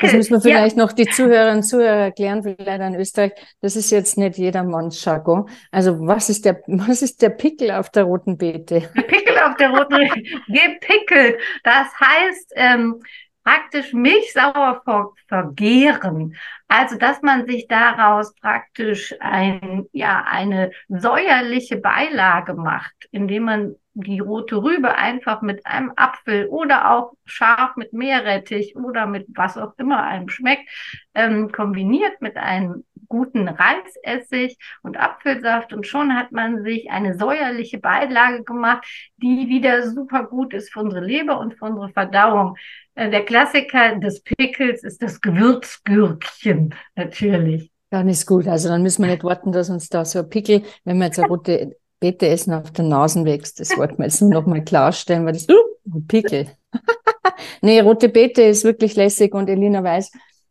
Das 0.00 0.12
müssen 0.12 0.32
wir 0.32 0.40
vielleicht 0.40 0.76
ja. 0.76 0.82
noch 0.82 0.92
die 0.92 1.06
Zuhörerinnen 1.06 1.58
und 1.58 1.62
Zuhörer 1.62 2.04
erklären, 2.06 2.42
vielleicht 2.42 2.80
in 2.80 2.94
Österreich. 2.94 3.32
Das 3.60 3.76
ist 3.76 3.90
jetzt 3.90 4.18
nicht 4.18 4.38
jedermanns 4.38 5.04
Jargon. 5.04 5.48
Also 5.70 5.98
was 6.06 6.28
ist 6.28 6.44
der, 6.44 6.62
was 6.66 7.02
ist 7.02 7.22
der 7.22 7.30
Pickel 7.30 7.70
auf 7.70 7.90
der 7.90 8.04
roten 8.04 8.38
Beete? 8.38 8.80
Der 8.96 9.02
Pickel 9.02 9.38
auf 9.38 9.56
der 9.56 9.70
roten 9.70 9.96
Beete. 9.96 10.22
Gepickelt. 10.48 11.40
Das 11.62 11.88
heißt, 12.00 12.52
ähm, 12.56 13.00
praktisch 13.48 13.94
Milchsauer 13.94 14.82
ver 14.84 15.12
vergehren. 15.26 16.36
Also, 16.68 16.98
dass 16.98 17.22
man 17.22 17.46
sich 17.46 17.66
daraus 17.66 18.34
praktisch 18.34 19.14
ein, 19.20 19.86
ja, 19.92 20.24
eine 20.28 20.70
säuerliche 20.88 21.78
Beilage 21.78 22.54
macht, 22.54 23.08
indem 23.10 23.44
man 23.44 23.76
die 24.04 24.20
rote 24.20 24.62
Rübe 24.62 24.94
einfach 24.94 25.42
mit 25.42 25.66
einem 25.66 25.92
Apfel 25.96 26.46
oder 26.46 26.92
auch 26.92 27.14
scharf 27.24 27.74
mit 27.76 27.92
Meerrettich 27.92 28.76
oder 28.76 29.06
mit 29.06 29.26
was 29.30 29.58
auch 29.58 29.72
immer 29.76 30.04
einem 30.04 30.28
schmeckt, 30.28 30.68
ähm, 31.14 31.50
kombiniert 31.50 32.20
mit 32.20 32.36
einem 32.36 32.84
guten 33.08 33.48
Reisessig 33.48 34.56
und 34.82 34.98
Apfelsaft 34.98 35.72
und 35.72 35.86
schon 35.86 36.14
hat 36.14 36.30
man 36.30 36.62
sich 36.62 36.90
eine 36.90 37.18
säuerliche 37.18 37.78
Beilage 37.78 38.44
gemacht, 38.44 38.86
die 39.16 39.48
wieder 39.48 39.90
super 39.90 40.24
gut 40.24 40.54
ist 40.54 40.72
für 40.72 40.80
unsere 40.80 41.04
Leber 41.04 41.40
und 41.40 41.54
für 41.54 41.64
unsere 41.64 41.88
Verdauung. 41.88 42.56
Äh, 42.94 43.10
der 43.10 43.24
Klassiker 43.24 43.96
des 43.96 44.22
Pickels 44.22 44.84
ist 44.84 45.02
das 45.02 45.20
Gewürzgürkchen 45.20 46.74
natürlich. 46.94 47.72
Dann 47.90 48.08
ist 48.08 48.26
gut. 48.26 48.46
Also 48.46 48.68
dann 48.68 48.82
müssen 48.82 49.02
wir 49.02 49.10
nicht 49.10 49.24
warten, 49.24 49.50
dass 49.50 49.70
uns 49.70 49.88
da 49.88 50.04
so 50.04 50.20
ein 50.20 50.28
Pickel, 50.28 50.62
wenn 50.84 50.98
wir 50.98 51.06
jetzt 51.06 51.18
eine 51.18 51.28
rote 51.30 51.76
Essen, 52.00 52.54
auf 52.54 52.70
der 52.70 52.84
Nase 52.84 53.24
wächst. 53.24 53.60
Das 53.60 53.76
wollten 53.76 53.98
wir 53.98 54.04
jetzt 54.04 54.22
noch 54.22 54.46
mal 54.46 54.62
klarstellen, 54.62 55.26
weil 55.26 55.32
das, 55.32 55.48
uh, 55.48 56.00
Pickel. 56.06 56.48
nee, 57.62 57.80
rote 57.80 58.08
Beete 58.08 58.42
ist 58.42 58.64
wirklich 58.64 58.94
lässig 58.96 59.34
und 59.34 59.48
Elina 59.48 59.82
weiß, 59.82 60.10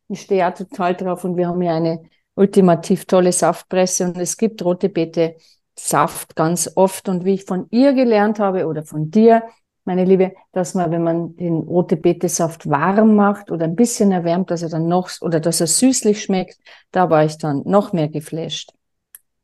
ich 0.09 0.21
stehe 0.21 0.47
auch 0.47 0.53
total 0.53 0.95
drauf 0.95 1.23
und 1.23 1.37
wir 1.37 1.47
haben 1.47 1.61
ja 1.61 1.75
eine 1.75 2.01
ultimativ 2.35 3.05
tolle 3.05 3.31
Saftpresse 3.31 4.05
und 4.05 4.17
es 4.17 4.37
gibt 4.37 4.63
rote 4.63 4.89
Beete 4.89 5.35
Saft 5.79 6.35
ganz 6.35 6.71
oft 6.75 7.07
und 7.07 7.23
wie 7.23 7.35
ich 7.35 7.45
von 7.45 7.67
ihr 7.69 7.93
gelernt 7.93 8.39
habe 8.39 8.65
oder 8.65 8.83
von 8.83 9.11
dir, 9.11 9.43
meine 9.85 10.05
Liebe, 10.05 10.33
dass 10.51 10.73
man, 10.73 10.91
wenn 10.91 11.03
man 11.03 11.35
den 11.37 11.55
rote 11.57 11.95
Betesaft 11.95 12.69
warm 12.69 13.15
macht 13.15 13.51
oder 13.51 13.65
ein 13.65 13.75
bisschen 13.75 14.11
erwärmt, 14.11 14.51
dass 14.51 14.61
er 14.61 14.69
dann 14.69 14.87
noch 14.87 15.09
oder 15.21 15.39
dass 15.39 15.61
er 15.61 15.67
süßlich 15.67 16.21
schmeckt, 16.21 16.57
da 16.91 17.09
war 17.09 17.23
ich 17.23 17.37
dann 17.37 17.61
noch 17.65 17.93
mehr 17.93 18.09
geflasht. 18.09 18.73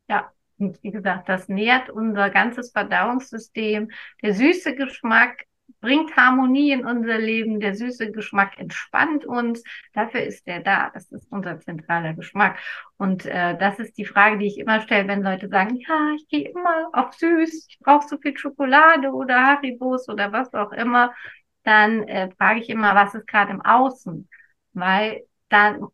Ja, 0.08 0.30
und 0.58 0.82
wie 0.82 0.90
gesagt, 0.90 1.28
das 1.28 1.48
nährt 1.48 1.90
unser 1.90 2.30
ganzes 2.30 2.70
Verdauungssystem. 2.72 3.90
Der 4.22 4.34
süße 4.34 4.74
Geschmack 4.76 5.46
bringt 5.80 6.16
Harmonie 6.16 6.72
in 6.72 6.86
unser 6.86 7.18
Leben. 7.18 7.60
Der 7.60 7.74
süße 7.74 8.10
Geschmack 8.10 8.58
entspannt 8.58 9.24
uns. 9.26 9.62
Dafür 9.92 10.22
ist 10.22 10.46
der 10.46 10.60
da. 10.60 10.90
Das 10.94 11.10
ist 11.12 11.30
unser 11.30 11.60
zentraler 11.60 12.14
Geschmack. 12.14 12.58
Und 12.96 13.26
äh, 13.26 13.56
das 13.58 13.78
ist 13.78 13.98
die 13.98 14.04
Frage, 14.06 14.38
die 14.38 14.46
ich 14.46 14.58
immer 14.58 14.80
stelle, 14.80 15.08
wenn 15.08 15.22
Leute 15.22 15.48
sagen, 15.48 15.76
ja, 15.76 16.12
ich 16.16 16.28
gehe 16.28 16.48
immer 16.48 16.88
auf 16.92 17.12
süß, 17.14 17.66
ich 17.68 17.78
brauche 17.80 18.06
so 18.08 18.18
viel 18.18 18.36
Schokolade 18.36 19.10
oder 19.12 19.44
Haribos 19.46 20.08
oder 20.08 20.32
was 20.32 20.52
auch 20.54 20.72
immer. 20.72 21.12
Dann 21.64 22.02
äh, 22.08 22.30
frage 22.38 22.60
ich 22.60 22.70
immer, 22.70 22.94
was 22.94 23.14
ist 23.14 23.26
gerade 23.26 23.52
im 23.52 23.62
Außen? 23.62 24.28
Weil 24.72 25.22
dann 25.48 25.84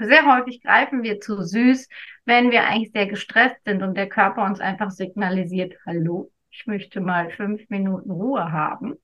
sehr 0.00 0.26
häufig 0.26 0.62
greifen 0.62 1.02
wir 1.02 1.20
zu 1.20 1.42
süß, 1.42 1.88
wenn 2.24 2.50
wir 2.50 2.64
eigentlich 2.64 2.92
sehr 2.92 3.06
gestresst 3.06 3.64
sind 3.64 3.82
und 3.82 3.94
der 3.96 4.08
Körper 4.08 4.44
uns 4.44 4.60
einfach 4.60 4.90
signalisiert, 4.90 5.74
hallo, 5.86 6.30
ich 6.50 6.66
möchte 6.66 7.00
mal 7.00 7.30
fünf 7.30 7.68
Minuten 7.68 8.10
Ruhe 8.10 8.52
haben. 8.52 8.94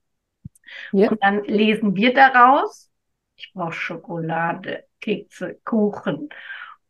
Ja. 0.92 1.10
Und 1.10 1.22
dann 1.22 1.44
lesen 1.44 1.96
wir 1.96 2.14
daraus, 2.14 2.90
ich 3.36 3.52
brauche 3.52 3.72
Schokolade, 3.72 4.84
Kekse, 5.00 5.58
Kuchen. 5.64 6.28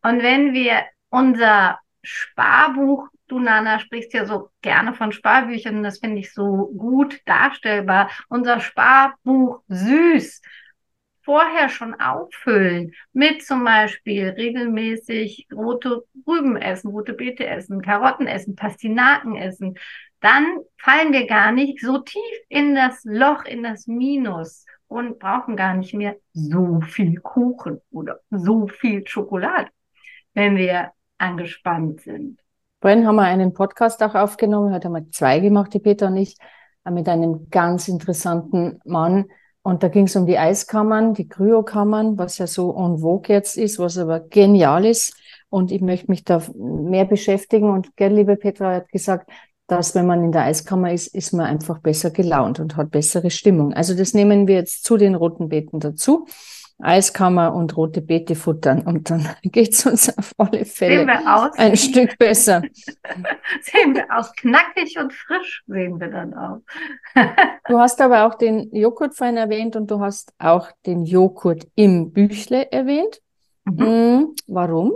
Und 0.02 0.22
wenn 0.22 0.52
wir 0.52 0.84
unser 1.08 1.78
Sparbuch, 2.02 3.08
du 3.26 3.38
Nana 3.38 3.78
sprichst 3.78 4.12
ja 4.12 4.24
so 4.24 4.50
gerne 4.60 4.94
von 4.94 5.12
Sparbüchern, 5.12 5.82
das 5.82 5.98
finde 5.98 6.18
ich 6.20 6.32
so 6.32 6.72
gut 6.76 7.20
darstellbar, 7.26 8.10
unser 8.28 8.60
Sparbuch 8.60 9.62
süß 9.68 10.42
vorher 11.30 11.68
schon 11.68 11.94
auffüllen 11.94 12.90
mit 13.12 13.44
zum 13.44 13.64
Beispiel 13.64 14.30
regelmäßig 14.30 15.46
rote 15.54 16.02
Rüben 16.26 16.56
essen, 16.56 16.90
rote 16.90 17.12
Beete 17.12 17.46
essen, 17.46 17.82
Karotten 17.82 18.26
essen, 18.26 18.56
Pastinaken 18.56 19.36
essen, 19.36 19.76
dann 20.18 20.44
fallen 20.76 21.12
wir 21.12 21.28
gar 21.28 21.52
nicht 21.52 21.80
so 21.80 21.98
tief 21.98 22.20
in 22.48 22.74
das 22.74 23.02
Loch, 23.04 23.44
in 23.44 23.62
das 23.62 23.86
Minus 23.86 24.66
und 24.88 25.20
brauchen 25.20 25.54
gar 25.54 25.74
nicht 25.74 25.94
mehr 25.94 26.16
so 26.32 26.80
viel 26.80 27.20
Kuchen 27.20 27.80
oder 27.92 28.18
so 28.30 28.66
viel 28.66 29.06
Schokolade, 29.06 29.68
wenn 30.34 30.56
wir 30.56 30.90
angespannt 31.16 32.00
sind. 32.00 32.40
Vorhin 32.80 33.06
haben 33.06 33.14
wir 33.14 33.22
einen 33.22 33.54
Podcast 33.54 34.02
auch 34.02 34.16
aufgenommen, 34.16 34.74
heute 34.74 34.88
haben 34.88 34.94
wir 34.94 35.08
zwei 35.12 35.38
gemacht, 35.38 35.72
die 35.74 35.78
Peter 35.78 36.08
und 36.08 36.16
ich, 36.16 36.36
mit 36.90 37.08
einem 37.08 37.46
ganz 37.50 37.86
interessanten 37.86 38.80
Mann. 38.84 39.26
Und 39.62 39.82
da 39.82 39.88
ging 39.88 40.06
es 40.06 40.16
um 40.16 40.26
die 40.26 40.38
Eiskammern, 40.38 41.12
die 41.14 41.28
Kryokammern, 41.28 42.16
was 42.16 42.38
ja 42.38 42.46
so 42.46 42.74
en 42.74 42.98
vogue 42.98 43.34
jetzt 43.34 43.58
ist, 43.58 43.78
was 43.78 43.98
aber 43.98 44.20
genial 44.20 44.86
ist. 44.86 45.14
Und 45.50 45.70
ich 45.70 45.82
möchte 45.82 46.10
mich 46.10 46.24
da 46.24 46.42
mehr 46.54 47.04
beschäftigen. 47.04 47.68
Und 47.68 47.96
gell, 47.96 48.14
liebe 48.14 48.36
Petra 48.36 48.74
hat 48.76 48.88
gesagt, 48.90 49.30
dass 49.66 49.94
wenn 49.94 50.06
man 50.06 50.24
in 50.24 50.32
der 50.32 50.44
Eiskammer 50.44 50.92
ist, 50.92 51.14
ist 51.14 51.32
man 51.32 51.46
einfach 51.46 51.78
besser 51.78 52.10
gelaunt 52.10 52.58
und 52.58 52.76
hat 52.76 52.90
bessere 52.90 53.30
Stimmung. 53.30 53.72
Also 53.72 53.94
das 53.94 54.14
nehmen 54.14 54.48
wir 54.48 54.56
jetzt 54.56 54.84
zu 54.84 54.96
den 54.96 55.14
roten 55.14 55.48
Beeten 55.48 55.78
dazu. 55.78 56.26
Eiskammer 56.82 57.54
und 57.54 57.76
rote 57.76 58.00
Beete 58.00 58.34
futtern 58.34 58.82
und 58.82 59.10
dann 59.10 59.28
geht's 59.42 59.86
uns 59.86 60.16
auf 60.16 60.32
alle 60.38 60.64
Fälle 60.64 61.06
ein 61.56 61.76
Stück 61.76 62.18
besser. 62.18 62.62
sehen 63.62 63.94
wir 63.94 64.06
aus 64.16 64.32
knackig 64.34 64.98
und 64.98 65.12
frisch, 65.12 65.62
sehen 65.66 66.00
wir 66.00 66.08
dann 66.08 66.34
auch. 66.34 66.60
du 67.68 67.78
hast 67.78 68.00
aber 68.00 68.26
auch 68.26 68.34
den 68.34 68.74
Joghurt 68.74 69.14
vorhin 69.14 69.36
erwähnt 69.36 69.76
und 69.76 69.90
du 69.90 70.00
hast 70.00 70.32
auch 70.38 70.70
den 70.86 71.04
Joghurt 71.04 71.66
im 71.74 72.12
Büchle 72.12 72.70
erwähnt. 72.70 73.20
Mhm. 73.64 73.80
Hm, 73.80 74.34
warum? 74.46 74.92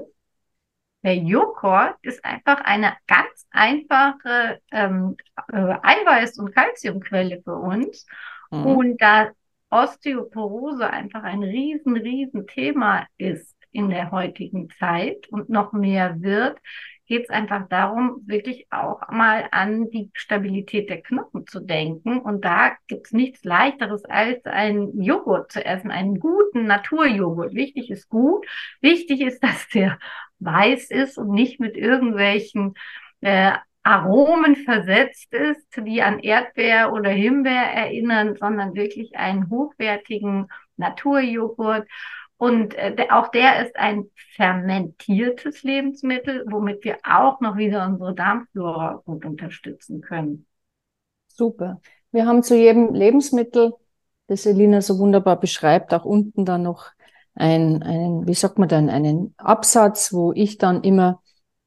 Der 1.02 1.16
Joghurt 1.16 1.96
ist 2.00 2.24
einfach 2.24 2.62
eine 2.62 2.94
ganz 3.06 3.46
einfache 3.50 4.60
ähm, 4.72 5.16
äh, 5.52 5.56
Eiweiß- 5.56 6.40
und 6.40 6.54
Kalziumquelle 6.54 7.42
für 7.44 7.56
uns. 7.56 8.06
Mhm. 8.50 8.66
Und 8.66 9.02
da 9.02 9.30
Osteoporose 9.74 10.88
einfach 10.88 11.24
ein 11.24 11.42
riesen, 11.42 11.96
riesen 11.96 12.46
Thema 12.46 13.06
ist 13.18 13.56
in 13.72 13.90
der 13.90 14.12
heutigen 14.12 14.70
Zeit 14.78 15.26
und 15.30 15.50
noch 15.50 15.72
mehr 15.72 16.22
wird, 16.22 16.58
geht 17.06 17.24
es 17.24 17.30
einfach 17.30 17.68
darum, 17.68 18.22
wirklich 18.24 18.66
auch 18.70 19.00
mal 19.10 19.48
an 19.50 19.90
die 19.90 20.10
Stabilität 20.14 20.88
der 20.88 21.02
Knochen 21.02 21.46
zu 21.46 21.60
denken. 21.60 22.20
Und 22.20 22.44
da 22.44 22.76
gibt 22.86 23.06
es 23.06 23.12
nichts 23.12 23.44
leichteres 23.44 24.04
als 24.04 24.44
einen 24.46 25.02
Joghurt 25.02 25.50
zu 25.50 25.64
essen, 25.64 25.90
einen 25.90 26.20
guten 26.20 26.66
Naturjoghurt. 26.66 27.54
Wichtig 27.54 27.90
ist 27.90 28.08
gut. 28.08 28.46
Wichtig 28.80 29.20
ist, 29.20 29.42
dass 29.42 29.68
der 29.68 29.98
weiß 30.38 30.90
ist 30.90 31.18
und 31.18 31.30
nicht 31.30 31.58
mit 31.58 31.76
irgendwelchen 31.76 32.74
äh, 33.20 33.52
Aromen 33.84 34.56
versetzt 34.56 35.32
ist, 35.34 35.66
die 35.76 36.02
an 36.02 36.18
Erdbeer 36.18 36.92
oder 36.92 37.10
Himbeer 37.10 37.52
erinnern, 37.52 38.34
sondern 38.34 38.74
wirklich 38.74 39.14
einen 39.16 39.50
hochwertigen 39.50 40.48
Naturjoghurt. 40.76 41.86
Und 42.38 42.74
äh, 42.74 42.96
auch 43.10 43.28
der 43.28 43.64
ist 43.64 43.76
ein 43.76 44.10
fermentiertes 44.36 45.62
Lebensmittel, 45.62 46.44
womit 46.48 46.82
wir 46.82 46.98
auch 47.04 47.40
noch 47.40 47.56
wieder 47.56 47.86
unsere 47.86 48.14
Darmflora 48.14 49.02
gut 49.04 49.24
unterstützen 49.26 50.00
können. 50.00 50.46
Super. 51.28 51.80
Wir 52.10 52.26
haben 52.26 52.42
zu 52.42 52.56
jedem 52.56 52.94
Lebensmittel, 52.94 53.74
das 54.28 54.46
Elina 54.46 54.80
so 54.80 54.98
wunderbar 54.98 55.38
beschreibt, 55.38 55.92
auch 55.92 56.06
unten 56.06 56.46
dann 56.46 56.62
noch 56.62 56.86
ein, 57.34 57.82
einen, 57.82 58.26
wie 58.26 58.34
sagt 58.34 58.58
man 58.58 58.68
dann, 58.68 58.88
einen 58.88 59.34
Absatz, 59.36 60.12
wo 60.12 60.32
ich 60.32 60.56
dann 60.56 60.82
immer 60.82 61.20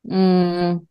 mh, 0.03 0.73
mm, 0.73 0.87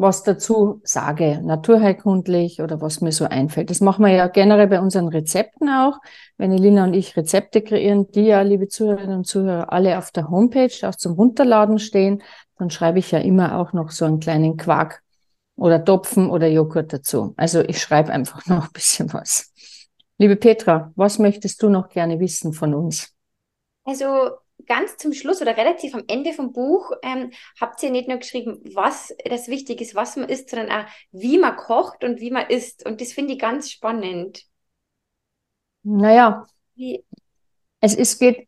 was 0.00 0.22
dazu 0.22 0.80
sage, 0.84 1.40
naturheilkundlich 1.42 2.62
oder 2.62 2.80
was 2.80 3.00
mir 3.00 3.12
so 3.12 3.24
einfällt. 3.24 3.70
Das 3.70 3.80
machen 3.80 4.04
wir 4.04 4.12
ja 4.12 4.28
generell 4.28 4.68
bei 4.68 4.80
unseren 4.80 5.08
Rezepten 5.08 5.68
auch. 5.68 5.98
Wenn 6.36 6.52
Elina 6.52 6.84
und 6.84 6.94
ich 6.94 7.16
Rezepte 7.16 7.62
kreieren, 7.62 8.10
die 8.12 8.26
ja, 8.26 8.42
liebe 8.42 8.68
Zuhörerinnen 8.68 9.18
und 9.18 9.26
Zuhörer, 9.26 9.72
alle 9.72 9.98
auf 9.98 10.10
der 10.10 10.30
Homepage 10.30 10.88
auch 10.88 10.94
zum 10.94 11.14
Runterladen 11.14 11.78
stehen, 11.78 12.22
dann 12.58 12.70
schreibe 12.70 12.98
ich 12.98 13.10
ja 13.10 13.18
immer 13.18 13.58
auch 13.58 13.72
noch 13.72 13.90
so 13.90 14.04
einen 14.04 14.20
kleinen 14.20 14.56
Quark 14.56 15.02
oder 15.56 15.84
Topfen 15.84 16.30
oder 16.30 16.46
Joghurt 16.46 16.92
dazu. 16.92 17.34
Also 17.36 17.60
ich 17.60 17.80
schreibe 17.80 18.12
einfach 18.12 18.46
noch 18.46 18.66
ein 18.66 18.72
bisschen 18.72 19.12
was. 19.12 19.52
Liebe 20.18 20.36
Petra, 20.36 20.92
was 20.96 21.18
möchtest 21.18 21.62
du 21.62 21.68
noch 21.68 21.88
gerne 21.88 22.20
wissen 22.20 22.52
von 22.52 22.74
uns? 22.74 23.12
Also 23.84 24.30
ganz 24.68 24.96
zum 24.96 25.12
Schluss 25.12 25.42
oder 25.42 25.56
relativ 25.56 25.94
am 25.94 26.04
Ende 26.06 26.32
vom 26.32 26.52
Buch 26.52 26.92
ähm, 27.02 27.30
habt 27.60 27.82
ihr 27.82 27.90
nicht 27.90 28.08
nur 28.08 28.18
geschrieben, 28.18 28.60
was 28.74 29.14
das 29.24 29.48
Wichtige 29.48 29.82
ist, 29.82 29.94
was 29.94 30.16
man 30.16 30.28
isst, 30.28 30.50
sondern 30.50 30.70
auch, 30.70 30.84
wie 31.10 31.38
man 31.38 31.56
kocht 31.56 32.04
und 32.04 32.20
wie 32.20 32.30
man 32.30 32.46
isst. 32.48 32.86
Und 32.86 33.00
das 33.00 33.12
finde 33.12 33.32
ich 33.32 33.38
ganz 33.38 33.70
spannend. 33.70 34.44
Naja, 35.82 36.44
wie? 36.74 37.02
es 37.80 37.94
ist, 37.94 38.18
geht, 38.18 38.46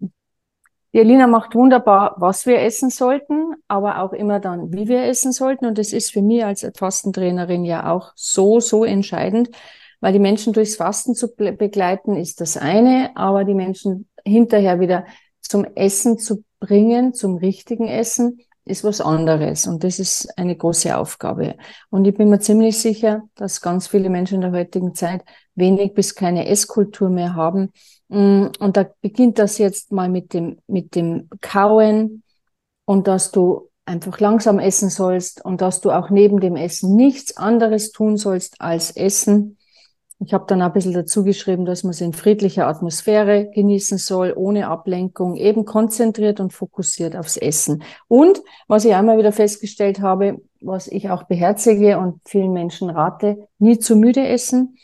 die 0.93 0.99
Elina 0.99 1.27
macht 1.27 1.55
wunderbar, 1.55 2.17
was 2.19 2.47
wir 2.47 2.61
essen 2.61 2.91
sollten, 2.91 3.55
aber 3.69 4.03
auch 4.03 4.13
immer 4.13 4.41
dann, 4.41 4.73
wie 4.73 4.89
wir 4.89 5.05
essen 5.05 5.33
sollten. 5.33 5.67
Und 5.67 5.79
das 5.79 5.93
ist 5.93 6.11
für 6.11 6.23
mich 6.23 6.45
als 6.45 6.69
Fastentrainerin 6.77 7.65
ja 7.65 7.93
auch 7.93 8.13
so, 8.17 8.61
so 8.61 8.85
entscheidend, 8.85 9.51
weil 10.01 10.13
die 10.13 10.19
Menschen 10.19 10.53
durchs 10.53 10.77
Fasten 10.77 11.15
zu 11.15 11.35
begleiten 11.35 12.17
ist 12.17 12.41
das 12.41 12.57
eine, 12.57 13.13
aber 13.17 13.45
die 13.45 13.55
Menschen 13.55 14.09
hinterher 14.25 14.81
wieder 14.81 15.07
zum 15.51 15.65
Essen 15.75 16.17
zu 16.17 16.45
bringen, 16.61 17.13
zum 17.13 17.37
richtigen 17.37 17.89
Essen, 17.89 18.39
ist 18.65 18.85
was 18.85 19.01
anderes. 19.01 19.67
Und 19.67 19.83
das 19.83 19.99
ist 19.99 20.39
eine 20.39 20.57
große 20.57 20.97
Aufgabe. 20.97 21.57
Und 21.91 22.05
ich 22.05 22.17
bin 22.17 22.31
mir 22.31 22.39
ziemlich 22.39 22.79
sicher, 22.79 23.23
dass 23.35 23.61
ganz 23.61 23.89
viele 23.89 24.11
Menschen 24.11 24.37
in 24.37 24.41
der 24.43 24.53
heutigen 24.53 24.95
Zeit 24.95 25.25
wenig 25.57 25.93
bis 25.93 26.15
keine 26.15 26.47
Esskultur 26.47 27.11
mehr 27.11 27.35
haben. 27.35 27.73
Mm, 28.09 28.47
und 28.61 28.77
da 28.77 28.87
beginnt 29.01 29.41
das 29.41 29.59
jetzt 29.59 29.91
mal 29.91 30.09
mit 30.09 30.35
dem, 30.35 30.61
mit 30.69 30.95
dem 30.95 31.29
Kauen 31.41 32.23
und 32.85 33.09
dass 33.09 33.33
du 33.33 33.71
einfach 33.87 34.21
langsam 34.21 34.61
essen 34.61 34.89
sollst 34.89 35.45
und 35.45 35.63
dass 35.63 35.81
du 35.81 35.91
auch 35.91 36.11
neben 36.11 36.39
dem 36.39 36.55
Essen 36.55 36.95
nichts 36.95 37.37
anderes 37.37 37.91
tun 37.91 38.17
sollst 38.17 38.61
als 38.61 38.93
essen 38.93 39.59
ich 40.23 40.35
habe 40.35 40.45
dann 40.47 40.61
ein 40.61 40.73
bisschen 40.73 40.93
dazu 40.93 41.25
geschrieben, 41.25 41.65
dass 41.65 41.83
man 41.83 41.93
es 41.93 42.01
in 42.03 42.13
friedlicher 42.13 42.67
Atmosphäre 42.67 43.51
genießen 43.55 43.97
soll, 43.97 44.35
ohne 44.37 44.69
Ablenkung, 44.69 45.37
eben 45.37 45.65
konzentriert 45.65 46.41
und 46.41 46.53
fokussiert 46.53 47.17
aufs 47.17 47.39
Essen. 47.39 47.83
Und 48.07 48.43
was 48.69 48.85
ich 48.85 48.95
einmal 48.95 49.17
wieder 49.17 49.33
festgestellt 49.33 50.01
habe, 50.01 50.43
was 50.61 50.89
ich 50.89 51.09
auch 51.09 51.23
beherzige 51.23 51.99
und 51.99 52.21
vielen 52.27 52.53
Menschen 52.53 52.91
rate, 52.91 53.49
nie 53.59 53.79
zu 53.79 53.97
müde 53.97 54.27
essen. 54.29 54.77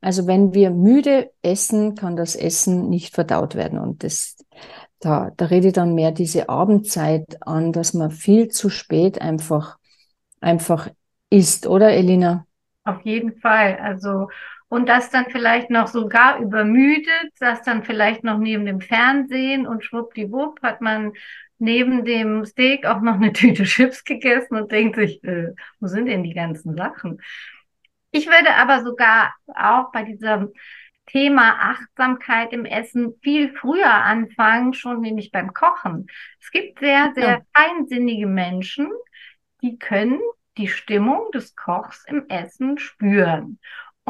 Also 0.00 0.26
wenn 0.26 0.54
wir 0.54 0.70
müde 0.70 1.30
essen, 1.40 1.94
kann 1.94 2.16
das 2.16 2.34
Essen 2.34 2.88
nicht 2.88 3.14
verdaut 3.14 3.54
werden. 3.54 3.78
Und 3.78 4.02
das, 4.02 4.44
da, 4.98 5.30
da 5.36 5.44
rede 5.44 5.68
ich 5.68 5.72
dann 5.72 5.94
mehr 5.94 6.10
diese 6.10 6.48
Abendzeit 6.48 7.36
an, 7.46 7.72
dass 7.72 7.94
man 7.94 8.10
viel 8.10 8.48
zu 8.48 8.70
spät 8.70 9.20
einfach, 9.20 9.78
einfach 10.40 10.88
isst, 11.28 11.68
oder 11.68 11.92
Elina? 11.92 12.44
Auf 12.82 13.02
jeden 13.02 13.38
Fall. 13.38 13.78
Also, 13.80 14.26
und 14.70 14.88
das 14.88 15.10
dann 15.10 15.26
vielleicht 15.30 15.68
noch 15.68 15.88
sogar 15.88 16.38
übermüdet, 16.38 17.32
das 17.40 17.62
dann 17.62 17.82
vielleicht 17.82 18.22
noch 18.22 18.38
neben 18.38 18.64
dem 18.64 18.80
Fernsehen 18.80 19.66
und 19.66 19.84
schwuppdiwupp 19.84 20.62
hat 20.62 20.80
man 20.80 21.12
neben 21.58 22.04
dem 22.04 22.44
Steak 22.44 22.86
auch 22.86 23.00
noch 23.00 23.16
eine 23.16 23.32
Tüte 23.32 23.64
Chips 23.64 24.04
gegessen 24.04 24.56
und 24.56 24.70
denkt 24.70 24.94
sich, 24.94 25.22
äh, 25.24 25.48
wo 25.80 25.88
sind 25.88 26.06
denn 26.06 26.22
die 26.22 26.34
ganzen 26.34 26.76
Sachen? 26.76 27.20
Ich 28.12 28.26
würde 28.28 28.54
aber 28.54 28.84
sogar 28.84 29.34
auch 29.48 29.90
bei 29.92 30.04
diesem 30.04 30.52
Thema 31.06 31.72
Achtsamkeit 31.72 32.52
im 32.52 32.64
Essen 32.64 33.14
viel 33.22 33.52
früher 33.52 33.92
anfangen, 33.92 34.72
schon 34.72 35.00
nämlich 35.00 35.32
beim 35.32 35.52
Kochen. 35.52 36.06
Es 36.40 36.52
gibt 36.52 36.78
sehr, 36.78 37.12
sehr 37.16 37.44
feinsinnige 37.56 38.28
Menschen, 38.28 38.88
die 39.62 39.80
können 39.80 40.20
die 40.56 40.68
Stimmung 40.68 41.32
des 41.32 41.56
Kochs 41.56 42.04
im 42.06 42.28
Essen 42.28 42.78
spüren. 42.78 43.58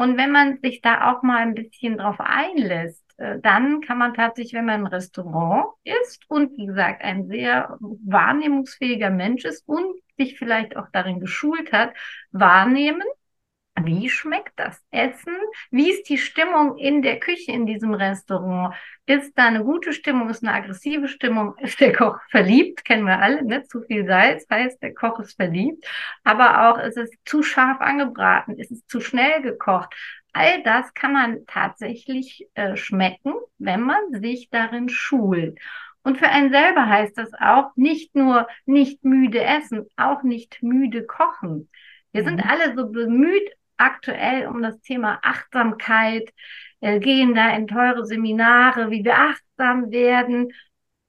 Und 0.01 0.17
wenn 0.17 0.31
man 0.31 0.57
sich 0.63 0.81
da 0.81 1.11
auch 1.11 1.21
mal 1.21 1.43
ein 1.43 1.53
bisschen 1.53 1.99
drauf 1.99 2.15
einlässt, 2.17 3.03
äh, 3.17 3.39
dann 3.39 3.81
kann 3.81 3.99
man 3.99 4.15
tatsächlich, 4.15 4.53
wenn 4.53 4.65
man 4.65 4.79
im 4.79 4.87
Restaurant 4.87 5.67
ist 5.83 6.23
und 6.27 6.57
wie 6.57 6.65
gesagt 6.65 7.03
ein 7.03 7.27
sehr 7.27 7.77
wahrnehmungsfähiger 7.79 9.11
Mensch 9.11 9.45
ist 9.45 9.61
und 9.67 10.01
sich 10.17 10.39
vielleicht 10.39 10.75
auch 10.75 10.87
darin 10.91 11.19
geschult 11.19 11.71
hat, 11.71 11.93
wahrnehmen, 12.31 13.03
wie 13.85 14.09
schmeckt 14.09 14.53
das 14.57 14.81
Essen? 14.91 15.35
Wie 15.69 15.89
ist 15.91 16.09
die 16.09 16.17
Stimmung 16.17 16.77
in 16.77 17.01
der 17.01 17.19
Küche 17.19 17.51
in 17.51 17.65
diesem 17.65 17.93
Restaurant? 17.93 18.75
Ist 19.05 19.37
da 19.37 19.47
eine 19.47 19.63
gute 19.63 19.93
Stimmung? 19.93 20.29
Ist 20.29 20.43
eine 20.43 20.53
aggressive 20.53 21.07
Stimmung? 21.07 21.55
Ist 21.59 21.79
der 21.79 21.93
Koch 21.93 22.17
verliebt? 22.29 22.85
Kennen 22.85 23.05
wir 23.05 23.19
alle, 23.19 23.43
nicht? 23.43 23.69
Zu 23.69 23.81
viel 23.81 24.05
Salz 24.05 24.45
heißt, 24.49 24.81
der 24.81 24.93
Koch 24.93 25.19
ist 25.19 25.35
verliebt. 25.35 25.85
Aber 26.23 26.69
auch, 26.69 26.77
ist 26.79 26.97
es 26.97 27.11
zu 27.25 27.43
scharf 27.43 27.81
angebraten? 27.81 28.57
Ist 28.57 28.71
es 28.71 28.85
zu 28.87 29.01
schnell 29.01 29.41
gekocht? 29.41 29.93
All 30.33 30.63
das 30.63 30.93
kann 30.93 31.13
man 31.13 31.45
tatsächlich 31.45 32.47
äh, 32.53 32.77
schmecken, 32.77 33.33
wenn 33.57 33.81
man 33.81 34.21
sich 34.21 34.49
darin 34.49 34.87
schult. 34.87 35.59
Und 36.03 36.17
für 36.17 36.29
einen 36.29 36.51
selber 36.51 36.87
heißt 36.87 37.17
das 37.17 37.31
auch 37.39 37.75
nicht 37.75 38.15
nur 38.15 38.47
nicht 38.65 39.03
müde 39.03 39.43
essen, 39.43 39.87
auch 39.97 40.23
nicht 40.23 40.63
müde 40.63 41.05
kochen. 41.05 41.69
Wir 42.11 42.23
sind 42.23 42.43
mhm. 42.43 42.49
alle 42.49 42.75
so 42.75 42.89
bemüht, 42.89 43.49
aktuell 43.81 44.47
um 44.47 44.61
das 44.61 44.79
Thema 44.81 45.19
Achtsamkeit, 45.23 46.31
äh, 46.81 46.99
gehen 46.99 47.35
da 47.35 47.55
in 47.55 47.67
teure 47.67 48.05
Seminare, 48.05 48.91
wie 48.91 49.03
wir 49.03 49.17
achtsam 49.17 49.91
werden. 49.91 50.51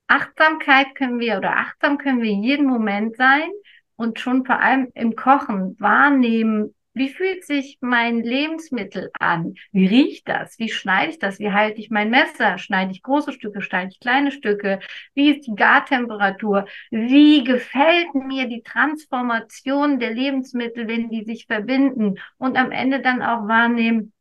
Achtsamkeit 0.06 0.94
können 0.94 1.18
wir 1.18 1.38
oder 1.38 1.56
achtsam 1.56 1.98
können 1.98 2.22
wir 2.22 2.32
jeden 2.32 2.66
Moment 2.66 3.16
sein 3.16 3.50
und 3.96 4.20
schon 4.20 4.44
vor 4.44 4.60
allem 4.60 4.88
im 4.94 5.16
Kochen 5.16 5.76
wahrnehmen, 5.78 6.74
wie 6.94 7.08
fühlt 7.08 7.44
sich 7.44 7.78
mein 7.80 8.22
Lebensmittel 8.22 9.10
an? 9.18 9.54
Wie 9.70 9.86
riecht 9.86 10.28
das? 10.28 10.58
Wie 10.58 10.68
schneide 10.68 11.10
ich 11.10 11.18
das? 11.18 11.38
Wie 11.38 11.52
halte 11.52 11.80
ich 11.80 11.90
mein 11.90 12.10
Messer? 12.10 12.58
Schneide 12.58 12.92
ich 12.92 13.02
große 13.02 13.32
Stücke? 13.32 13.62
Schneide 13.62 13.90
ich 13.92 14.00
kleine 14.00 14.30
Stücke? 14.30 14.80
Wie 15.14 15.30
ist 15.30 15.46
die 15.46 15.54
Gartemperatur? 15.54 16.66
Wie 16.90 17.44
gefällt 17.44 18.14
mir 18.14 18.48
die 18.48 18.62
Transformation 18.62 20.00
der 20.00 20.12
Lebensmittel, 20.12 20.86
wenn 20.86 21.08
die 21.08 21.24
sich 21.24 21.46
verbinden? 21.46 22.18
Und 22.38 22.56
am 22.56 22.70
Ende 22.70 23.00
dann 23.00 23.22
auch 23.22 23.48
wahrnehmen, 23.48 24.12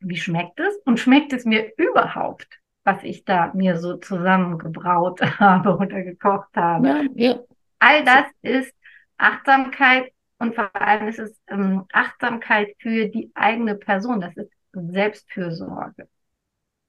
wie 0.00 0.16
schmeckt 0.16 0.60
es? 0.60 0.76
Und 0.84 1.00
schmeckt 1.00 1.32
es 1.32 1.44
mir 1.44 1.72
überhaupt? 1.76 2.48
was 2.86 3.02
ich 3.02 3.24
da 3.24 3.50
mir 3.52 3.78
so 3.78 3.96
zusammengebraut 3.96 5.20
habe 5.40 5.76
oder 5.76 6.02
gekocht 6.02 6.56
habe. 6.56 6.88
Ja, 6.88 7.02
ja. 7.14 7.40
All 7.80 8.04
das 8.04 8.26
ist 8.42 8.72
Achtsamkeit 9.18 10.12
und 10.38 10.54
vor 10.54 10.74
allem 10.74 11.08
ist 11.08 11.18
es 11.18 11.38
ähm, 11.48 11.84
Achtsamkeit 11.92 12.74
für 12.78 13.08
die 13.08 13.30
eigene 13.34 13.74
Person. 13.74 14.20
Das 14.20 14.36
ist 14.36 14.50
Selbstfürsorge. 14.72 16.08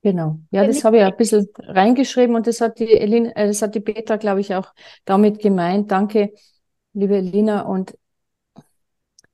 Genau. 0.03 0.39
Ja, 0.51 0.65
das 0.65 0.83
habe 0.83 0.97
ich 0.97 1.03
ein 1.03 1.17
bisschen 1.17 1.47
reingeschrieben 1.57 2.35
und 2.35 2.47
das 2.47 2.61
hat 2.61 2.79
die 2.79 2.91
Elina, 2.91 3.31
äh, 3.31 3.47
das 3.47 3.61
hat 3.61 3.75
die 3.75 3.79
Petra, 3.79 4.17
glaube 4.17 4.41
ich, 4.41 4.53
auch 4.53 4.73
damit 5.05 5.39
gemeint. 5.39 5.91
Danke, 5.91 6.33
liebe 6.93 7.17
Elina. 7.17 7.61
Und 7.61 7.97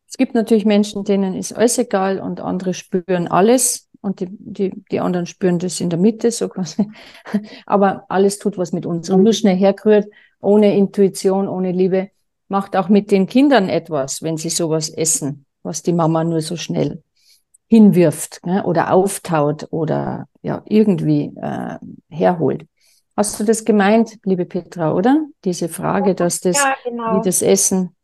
es 0.08 0.18
gibt 0.18 0.36
natürlich 0.36 0.66
Menschen, 0.66 1.04
denen 1.04 1.36
ist 1.36 1.54
alles 1.54 1.78
egal 1.78 2.20
und 2.20 2.40
andere 2.40 2.74
spüren 2.74 3.28
alles 3.28 3.90
und 4.02 4.20
die, 4.20 4.28
die, 4.30 4.84
die 4.92 5.00
anderen 5.00 5.26
spüren 5.26 5.60
das 5.60 5.80
in 5.80 5.90
der 5.90 6.00
Mitte, 6.00 6.32
so 6.32 6.50
quasi. 6.50 6.88
Aber 7.66 8.06
alles 8.10 8.38
tut 8.38 8.58
was 8.58 8.74
mit 8.74 8.86
uns 8.86 9.10
und 9.10 9.24
nur 9.24 9.34
schnell 9.34 9.56
hergerührt, 9.56 10.08
ohne 10.40 10.76
Intuition, 10.76 11.48
ohne 11.48 11.72
Liebe 11.72 12.10
macht 12.54 12.76
auch 12.76 12.88
mit 12.88 13.10
den 13.10 13.26
Kindern 13.26 13.68
etwas, 13.68 14.22
wenn 14.22 14.38
sie 14.38 14.50
sowas 14.50 14.88
essen, 14.88 15.48
was 15.64 15.82
die 15.82 15.92
Mama 15.92 16.24
nur 16.24 16.42
so 16.42 16.56
schnell 16.56 17.02
hinwirft 17.68 18.46
ne, 18.46 18.64
oder 18.64 18.94
auftaut 18.94 19.66
oder 19.72 20.28
ja 20.44 20.62
irgendwie 20.66 21.32
äh, 21.36 21.80
herholt. 22.10 22.68
Hast 23.18 23.40
du 23.40 23.44
das 23.44 23.66
gemeint, 23.66 24.20
liebe 24.24 24.46
Petra, 24.46 24.94
oder? 24.94 25.26
Diese 25.44 25.68
Frage, 25.68 26.14
dass 26.14 26.42
das, 26.42 26.58
ja, 26.58 26.76
genau. 26.84 27.18
wie 27.18 27.26
das 27.26 27.42
Essen 27.42 27.96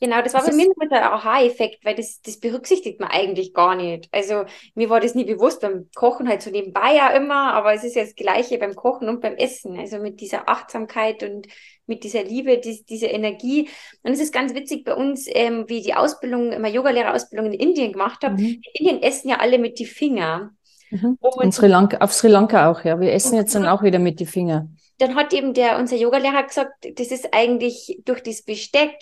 Genau, 0.00 0.22
das 0.22 0.32
war 0.32 0.42
das 0.42 0.50
bei 0.50 0.56
mir 0.56 0.68
mit 0.76 0.92
der 0.92 1.12
Aha-Effekt, 1.12 1.84
weil 1.84 1.96
das, 1.96 2.20
das 2.22 2.38
berücksichtigt 2.38 3.00
man 3.00 3.10
eigentlich 3.10 3.52
gar 3.52 3.74
nicht. 3.74 4.08
Also 4.12 4.44
mir 4.74 4.90
war 4.90 5.00
das 5.00 5.16
nie 5.16 5.24
bewusst, 5.24 5.60
beim 5.60 5.88
Kochen 5.94 6.28
halt 6.28 6.40
so 6.40 6.50
nebenbei 6.50 6.94
ja 6.94 7.08
immer, 7.10 7.52
aber 7.54 7.74
es 7.74 7.82
ist 7.82 7.96
ja 7.96 8.04
das 8.04 8.14
Gleiche 8.14 8.58
beim 8.58 8.76
Kochen 8.76 9.08
und 9.08 9.20
beim 9.20 9.34
Essen. 9.34 9.76
Also 9.76 9.98
mit 9.98 10.20
dieser 10.20 10.48
Achtsamkeit 10.48 11.24
und 11.24 11.48
mit 11.88 12.04
dieser 12.04 12.22
Liebe, 12.22 12.58
die, 12.58 12.84
dieser 12.84 13.10
Energie. 13.10 13.68
Und 14.02 14.12
es 14.12 14.20
ist 14.20 14.32
ganz 14.32 14.54
witzig 14.54 14.84
bei 14.84 14.94
uns, 14.94 15.26
ähm, 15.28 15.64
wie 15.68 15.82
die 15.82 15.94
Ausbildung, 15.94 16.52
immer 16.52 16.68
Yogalehrerausbildung 16.68 17.52
in 17.52 17.60
Indien 17.60 17.92
gemacht 17.92 18.22
habe. 18.22 18.34
Mhm. 18.34 18.46
In 18.46 18.62
Indien 18.74 19.02
essen 19.02 19.28
ja 19.28 19.38
alle 19.38 19.58
mit 19.58 19.78
die 19.78 19.86
Finger. 19.86 20.50
Mhm. 20.90 21.18
Und 21.20 21.52
Sri 21.52 21.66
Lanka, 21.66 21.98
auf 21.98 22.12
Sri 22.12 22.28
Lanka 22.28 22.70
auch, 22.70 22.84
ja. 22.84 23.00
Wir 23.00 23.12
essen 23.12 23.36
jetzt 23.36 23.54
dann 23.54 23.66
auch 23.66 23.82
wieder 23.82 23.98
mit 23.98 24.20
die 24.20 24.26
Finger. 24.26 24.68
Dann 24.98 25.14
hat 25.14 25.32
eben 25.32 25.54
der, 25.54 25.78
unser 25.78 25.96
Yogalehrer 25.96 26.44
gesagt, 26.44 26.88
das 26.98 27.08
ist 27.08 27.32
eigentlich 27.32 28.00
durch 28.04 28.22
das 28.22 28.42
Besteck 28.42 28.94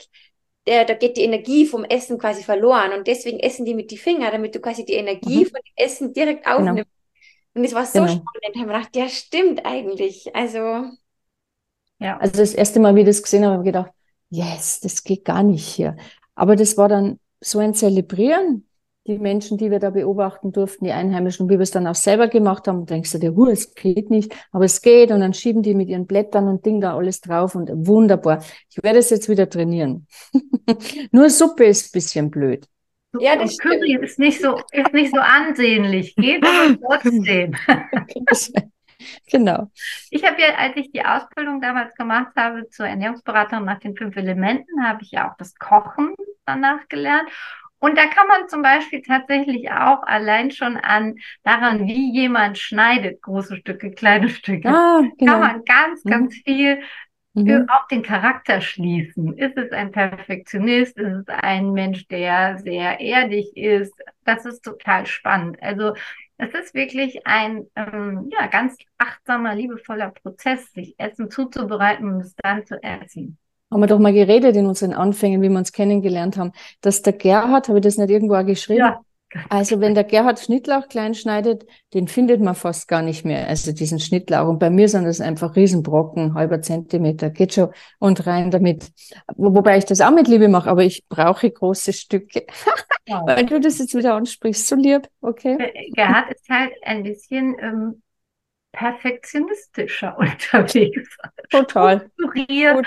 der, 0.66 0.84
da 0.84 0.94
geht 0.94 1.16
die 1.16 1.22
Energie 1.22 1.66
vom 1.66 1.84
Essen 1.84 2.18
quasi 2.18 2.42
verloren. 2.42 2.92
Und 2.92 3.06
deswegen 3.06 3.38
essen 3.38 3.64
die 3.64 3.74
mit 3.74 3.90
die 3.90 3.98
Finger, 3.98 4.30
damit 4.30 4.54
du 4.54 4.60
quasi 4.60 4.84
die 4.84 4.94
Energie 4.94 5.44
mhm. 5.44 5.48
von 5.48 5.60
dem 5.64 5.84
Essen 5.84 6.12
direkt 6.12 6.46
aufnimmst. 6.46 6.84
Genau. 6.84 6.88
Und 7.54 7.64
es 7.64 7.74
war 7.74 7.86
so 7.86 8.00
genau. 8.00 8.08
spannend. 8.08 8.26
Da 8.54 8.60
habe 8.60 8.70
ich 8.70 8.76
gedacht, 8.76 8.96
ja, 8.96 9.08
stimmt 9.08 9.64
eigentlich. 9.64 10.34
Also. 10.34 10.90
Ja. 11.98 12.18
Also 12.18 12.38
das 12.38 12.54
erste 12.54 12.80
Mal, 12.80 12.94
wie 12.94 13.00
ich 13.00 13.06
das 13.06 13.22
gesehen 13.22 13.44
habe, 13.44 13.54
habe 13.54 13.62
ich 13.62 13.72
gedacht, 13.72 13.92
yes, 14.30 14.80
das 14.80 15.02
geht 15.04 15.24
gar 15.24 15.42
nicht 15.42 15.66
hier. 15.66 15.96
Aber 16.34 16.56
das 16.56 16.76
war 16.76 16.88
dann 16.88 17.18
so 17.40 17.58
ein 17.58 17.74
Zelebrieren 17.74 18.66
die 19.06 19.18
Menschen, 19.18 19.56
die 19.56 19.70
wir 19.70 19.78
da 19.78 19.90
beobachten 19.90 20.52
durften, 20.52 20.84
die 20.84 20.92
Einheimischen, 20.92 21.48
wie 21.48 21.54
wir 21.54 21.60
es 21.60 21.70
dann 21.70 21.86
auch 21.86 21.94
selber 21.94 22.28
gemacht 22.28 22.66
haben, 22.66 22.86
denkst 22.86 23.12
du 23.12 23.18
dir, 23.18 23.34
huh, 23.34 23.46
es 23.46 23.74
geht 23.74 24.10
nicht, 24.10 24.34
aber 24.52 24.64
es 24.64 24.82
geht 24.82 25.10
und 25.10 25.20
dann 25.20 25.34
schieben 25.34 25.62
die 25.62 25.74
mit 25.74 25.88
ihren 25.88 26.06
Blättern 26.06 26.48
und 26.48 26.66
Ding 26.66 26.80
da 26.80 26.96
alles 26.96 27.20
drauf 27.20 27.54
und 27.54 27.70
wunderbar. 27.72 28.42
Ich 28.70 28.82
werde 28.82 28.98
es 28.98 29.10
jetzt 29.10 29.28
wieder 29.28 29.48
trainieren. 29.48 30.06
Nur 31.12 31.30
Suppe 31.30 31.66
ist 31.66 31.86
ein 31.86 31.92
bisschen 31.92 32.30
blöd. 32.30 32.66
Ja, 33.18 33.36
das 33.36 33.56
Curry 33.56 33.96
ist 34.02 34.18
nicht 34.18 34.42
so, 34.42 34.60
ist 34.72 34.92
nicht 34.92 35.14
so 35.14 35.20
ansehnlich, 35.20 36.14
geht 36.16 36.44
aber 36.44 36.76
trotzdem. 37.02 37.56
genau. 39.30 39.70
Ich 40.10 40.24
habe 40.24 40.40
ja, 40.40 40.54
als 40.56 40.76
ich 40.76 40.90
die 40.92 41.04
Ausbildung 41.04 41.60
damals 41.60 41.94
gemacht 41.94 42.32
habe 42.36 42.68
zur 42.68 42.86
Ernährungsberaterin 42.86 43.64
nach 43.64 43.80
den 43.80 43.96
fünf 43.96 44.16
Elementen, 44.16 44.84
habe 44.84 45.02
ich 45.02 45.10
ja 45.10 45.30
auch 45.30 45.36
das 45.36 45.54
Kochen 45.56 46.14
danach 46.44 46.88
gelernt. 46.88 47.28
Und 47.78 47.98
da 47.98 48.06
kann 48.06 48.26
man 48.26 48.48
zum 48.48 48.62
Beispiel 48.62 49.02
tatsächlich 49.02 49.70
auch 49.70 50.02
allein 50.02 50.50
schon 50.50 50.76
an 50.76 51.16
daran, 51.42 51.86
wie 51.86 52.10
jemand 52.12 52.58
schneidet, 52.58 53.20
große 53.22 53.56
Stücke, 53.56 53.90
kleine 53.90 54.28
Stücke, 54.30 54.68
ah, 54.68 55.02
genau. 55.18 55.32
kann 55.32 55.40
man 55.40 55.64
ganz, 55.64 56.04
mhm. 56.04 56.10
ganz 56.10 56.34
viel 56.36 56.80
mhm. 57.34 57.68
auf 57.68 57.86
den 57.88 58.02
Charakter 58.02 58.62
schließen. 58.62 59.36
Ist 59.36 59.58
es 59.58 59.72
ein 59.72 59.92
Perfektionist? 59.92 60.96
Ist 60.96 61.12
es 61.12 61.28
ein 61.28 61.72
Mensch, 61.72 62.08
der 62.08 62.58
sehr 62.58 62.98
erdig 62.98 63.54
ist? 63.56 63.92
Das 64.24 64.46
ist 64.46 64.62
total 64.62 65.06
spannend. 65.06 65.62
Also 65.62 65.94
es 66.38 66.52
ist 66.54 66.74
wirklich 66.74 67.26
ein 67.26 67.66
ähm, 67.76 68.30
ja, 68.30 68.46
ganz 68.46 68.76
achtsamer, 68.98 69.54
liebevoller 69.54 70.10
Prozess, 70.10 70.72
sich 70.72 70.94
Essen 70.98 71.30
zuzubereiten 71.30 72.08
und 72.08 72.20
es 72.20 72.34
dann 72.36 72.66
zu 72.66 72.82
essen 72.82 73.38
haben 73.70 73.80
wir 73.80 73.86
doch 73.86 73.98
mal 73.98 74.12
geredet 74.12 74.56
in 74.56 74.66
unseren 74.66 74.92
Anfängen, 74.92 75.42
wie 75.42 75.48
wir 75.48 75.58
uns 75.58 75.72
kennengelernt 75.72 76.36
haben, 76.36 76.52
dass 76.82 77.02
der 77.02 77.12
Gerhard, 77.12 77.68
habe 77.68 77.78
ich 77.78 77.82
das 77.82 77.96
nicht 77.96 78.10
irgendwo 78.10 78.42
geschrieben? 78.44 78.80
Ja, 78.80 79.00
Also 79.48 79.80
wenn 79.80 79.94
der 79.94 80.04
Gerhard 80.04 80.38
Schnittlauch 80.40 80.88
klein 80.88 81.14
schneidet, 81.14 81.66
den 81.94 82.08
findet 82.08 82.40
man 82.40 82.54
fast 82.54 82.88
gar 82.88 83.02
nicht 83.02 83.24
mehr. 83.24 83.46
Also 83.48 83.72
diesen 83.72 84.00
Schnittlauch. 84.00 84.48
Und 84.48 84.58
bei 84.58 84.70
mir 84.70 84.88
sind 84.88 85.04
das 85.04 85.20
einfach 85.20 85.56
Riesenbrocken, 85.56 86.34
halber 86.34 86.62
Zentimeter, 86.62 87.30
geht 87.30 87.54
schon 87.54 87.70
und 87.98 88.26
rein 88.26 88.50
damit. 88.50 88.90
Wobei 89.36 89.78
ich 89.78 89.84
das 89.84 90.00
auch 90.00 90.12
mit 90.12 90.28
Liebe 90.28 90.48
mache, 90.48 90.70
aber 90.70 90.84
ich 90.84 91.06
brauche 91.08 91.50
große 91.50 91.92
Stücke. 91.92 92.46
Ja. 93.06 93.22
Weil 93.26 93.46
du 93.46 93.60
das 93.60 93.78
jetzt 93.78 93.94
wieder 93.94 94.14
ansprichst, 94.14 94.66
so 94.66 94.76
lieb, 94.76 95.08
okay? 95.20 95.90
Gerhard 95.94 96.32
ist 96.32 96.48
halt 96.48 96.72
ein 96.82 97.02
bisschen 97.02 97.56
ähm, 97.60 98.02
perfektionistischer 98.76 100.16
unterwegs. 100.18 101.16
Total. 101.50 102.10
Strukturiert, 102.14 102.86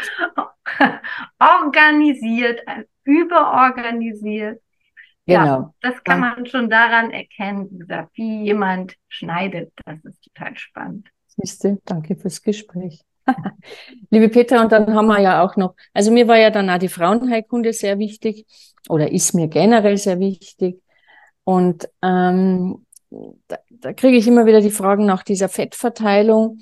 organisiert, 1.39 2.61
überorganisiert. 3.03 4.61
Genau. 5.29 5.45
Ja, 5.45 5.73
das 5.81 6.03
kann 6.03 6.21
man 6.21 6.45
schon 6.47 6.71
daran 6.71 7.11
erkennen, 7.11 7.87
wie, 8.13 8.45
jemand 8.45 8.95
schneidet. 9.09 9.71
Das 9.85 10.03
ist 10.03 10.23
total 10.23 10.57
spannend. 10.57 11.07
Siehste, 11.27 11.77
danke 11.85 12.15
fürs 12.15 12.41
Gespräch. 12.41 13.01
Liebe 14.09 14.29
Petra, 14.29 14.63
und 14.63 14.71
dann 14.71 14.91
haben 14.95 15.05
wir 15.05 15.21
ja 15.21 15.43
auch 15.43 15.55
noch, 15.55 15.75
also 15.93 16.11
mir 16.11 16.27
war 16.27 16.37
ja 16.37 16.49
dann 16.49 16.67
auch 16.71 16.79
die 16.79 16.87
Frauenheilkunde 16.87 17.73
sehr 17.73 17.99
wichtig 17.99 18.47
oder 18.89 19.11
ist 19.11 19.35
mir 19.35 19.47
generell 19.47 19.97
sehr 19.97 20.19
wichtig. 20.19 20.81
Und 21.43 21.87
ähm, 22.01 22.87
da, 23.47 23.59
da 23.69 23.93
kriege 23.93 24.17
ich 24.17 24.27
immer 24.27 24.47
wieder 24.47 24.61
die 24.61 24.71
Fragen 24.71 25.05
nach 25.05 25.21
dieser 25.21 25.47
Fettverteilung. 25.47 26.57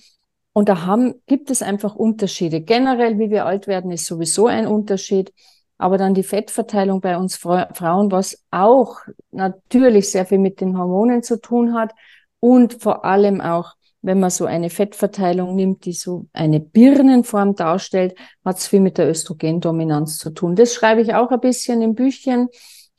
Und 0.52 0.68
da 0.68 0.86
haben, 0.86 1.22
gibt 1.26 1.52
es 1.52 1.62
einfach 1.62 1.96
Unterschiede. 1.96 2.60
Generell, 2.60 3.18
wie 3.18 3.30
wir 3.30 3.46
alt 3.46 3.68
werden, 3.68 3.92
ist 3.92 4.06
sowieso 4.06 4.48
ein 4.48 4.68
Unterschied 4.68 5.32
aber 5.78 5.98
dann 5.98 6.14
die 6.14 6.24
Fettverteilung 6.24 7.02
bei 7.02 7.18
uns 7.18 7.36
Frauen, 7.36 8.12
was 8.12 8.44
auch 8.52 8.98
natürlich 9.32 10.12
sehr 10.12 10.26
viel 10.26 10.40
mit 10.40 10.62
den 10.62 10.78
Hormonen 10.78 11.24
zu 11.24 11.40
tun 11.40 11.74
hat 11.74 11.94
und 12.40 12.82
vor 12.82 13.06
allem 13.06 13.42
auch, 13.42 13.74
wenn 14.02 14.20
man 14.20 14.30
so 14.30 14.46
eine 14.46 14.70
Fettverteilung 14.70 15.56
nimmt, 15.56 15.86
die 15.86 15.94
so 15.94 16.28
eine 16.34 16.60
Birnenform 16.60 17.56
darstellt, 17.56 18.16
hat 18.46 18.58
es 18.58 18.68
viel 18.68 18.80
mit 18.80 18.98
der 18.98 19.10
Östrogendominanz 19.10 20.18
zu 20.18 20.30
tun. 20.30 20.56
Das 20.56 20.74
schreibe 20.74 21.02
ich 21.02 21.14
auch 21.14 21.32
ein 21.32 21.40
bisschen 21.40 21.82
im 21.82 21.96
Büchchen. 21.96 22.48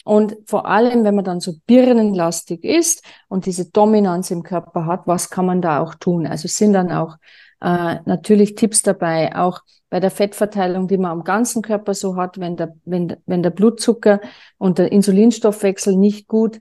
Und 0.05 0.37
vor 0.47 0.67
allem, 0.67 1.05
wenn 1.05 1.15
man 1.15 1.25
dann 1.25 1.41
so 1.41 1.55
birnenlastig 1.67 2.65
ist 2.65 3.05
und 3.29 3.47
diese 3.47 3.71
Dominanz 3.71 4.31
im 4.31 4.43
Körper 4.43 4.87
hat, 4.87 5.07
was 5.07 5.31
kann 5.31 5.47
man 5.47 5.63
da 5.63 5.81
auch 5.81 5.95
tun? 5.95 6.27
Also 6.27 6.49
sind 6.49 6.73
dann 6.73 6.91
auch 6.91 7.17
äh, 7.61 7.97
natürlich 8.05 8.55
Tipps 8.55 8.83
dabei, 8.83 9.35
auch 9.37 9.63
bei 9.91 10.01
der 10.01 10.11
Fettverteilung, 10.11 10.87
die 10.89 10.99
man 10.99 11.13
am 11.13 11.25
ganzen 11.25 11.63
Körper 11.63 11.95
so 11.95 12.17
hat, 12.17 12.39
wenn 12.39 12.57
der, 12.57 12.75
wenn, 12.85 13.17
wenn 13.27 13.43
der 13.43 13.51
Blutzucker 13.51 14.21
und 14.59 14.79
der 14.79 14.93
Insulinstoffwechsel 14.93 15.97
nicht 15.97 16.29
gut, 16.29 16.61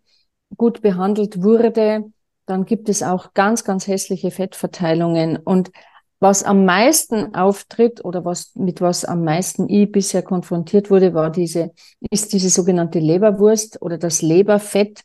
gut 0.56 0.82
behandelt 0.82 1.44
wurde, 1.44 2.06
dann 2.46 2.66
gibt 2.66 2.88
es 2.90 3.04
auch 3.04 3.34
ganz, 3.34 3.64
ganz 3.64 3.88
hässliche 3.88 4.32
Fettverteilungen. 4.32 5.38
Und 5.38 5.72
was 6.20 6.44
am 6.44 6.66
meisten 6.66 7.36
auftritt 7.36 8.04
oder 8.04 8.26
was, 8.26 8.56
mit 8.56 8.82
was 8.82 9.06
am 9.06 9.24
meisten 9.24 9.70
ich 9.70 9.92
bisher 9.92 10.24
konfrontiert 10.24 10.90
wurde, 10.90 11.14
war 11.14 11.30
diese, 11.30 11.74
ist 12.10 12.34
diese 12.34 12.50
sogenannte 12.50 13.00
Leberwurst 13.00 13.82
oder 13.82 13.98
das 13.98 14.22
Leberfett 14.22 15.04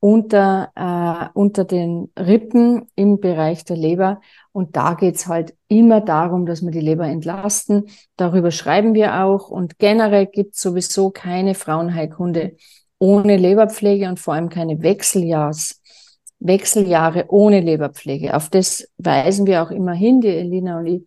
unter, 0.00 0.72
äh, 0.74 1.38
unter 1.38 1.64
den 1.64 2.10
Rippen 2.18 2.86
im 2.96 3.20
Bereich 3.20 3.64
der 3.64 3.76
Leber. 3.76 4.20
Und 4.52 4.76
da 4.76 4.94
geht's 4.94 5.26
halt 5.26 5.54
immer 5.68 6.00
darum, 6.00 6.44
dass 6.44 6.62
wir 6.62 6.72
die 6.72 6.80
Leber 6.80 7.06
entlasten. 7.06 7.88
Darüber 8.16 8.50
schreiben 8.50 8.94
wir 8.94 9.22
auch. 9.24 9.48
Und 9.48 9.78
generell 9.78 10.26
gibt's 10.26 10.60
sowieso 10.60 11.10
keine 11.10 11.54
Frauenheilkunde 11.54 12.56
ohne 12.98 13.36
Leberpflege 13.36 14.08
und 14.08 14.20
vor 14.20 14.34
allem 14.34 14.48
keine 14.48 14.82
Wechseljahrs, 14.82 15.80
Wechseljahre 16.40 17.26
ohne 17.28 17.60
Leberpflege. 17.60 18.34
Auf 18.34 18.48
das 18.50 18.88
weisen 18.98 19.46
wir 19.46 19.62
auch 19.62 19.70
immer 19.70 19.92
hin, 19.92 20.20
die 20.20 20.28
Elina 20.28 20.78
und 20.78 20.86
ich, 20.86 21.02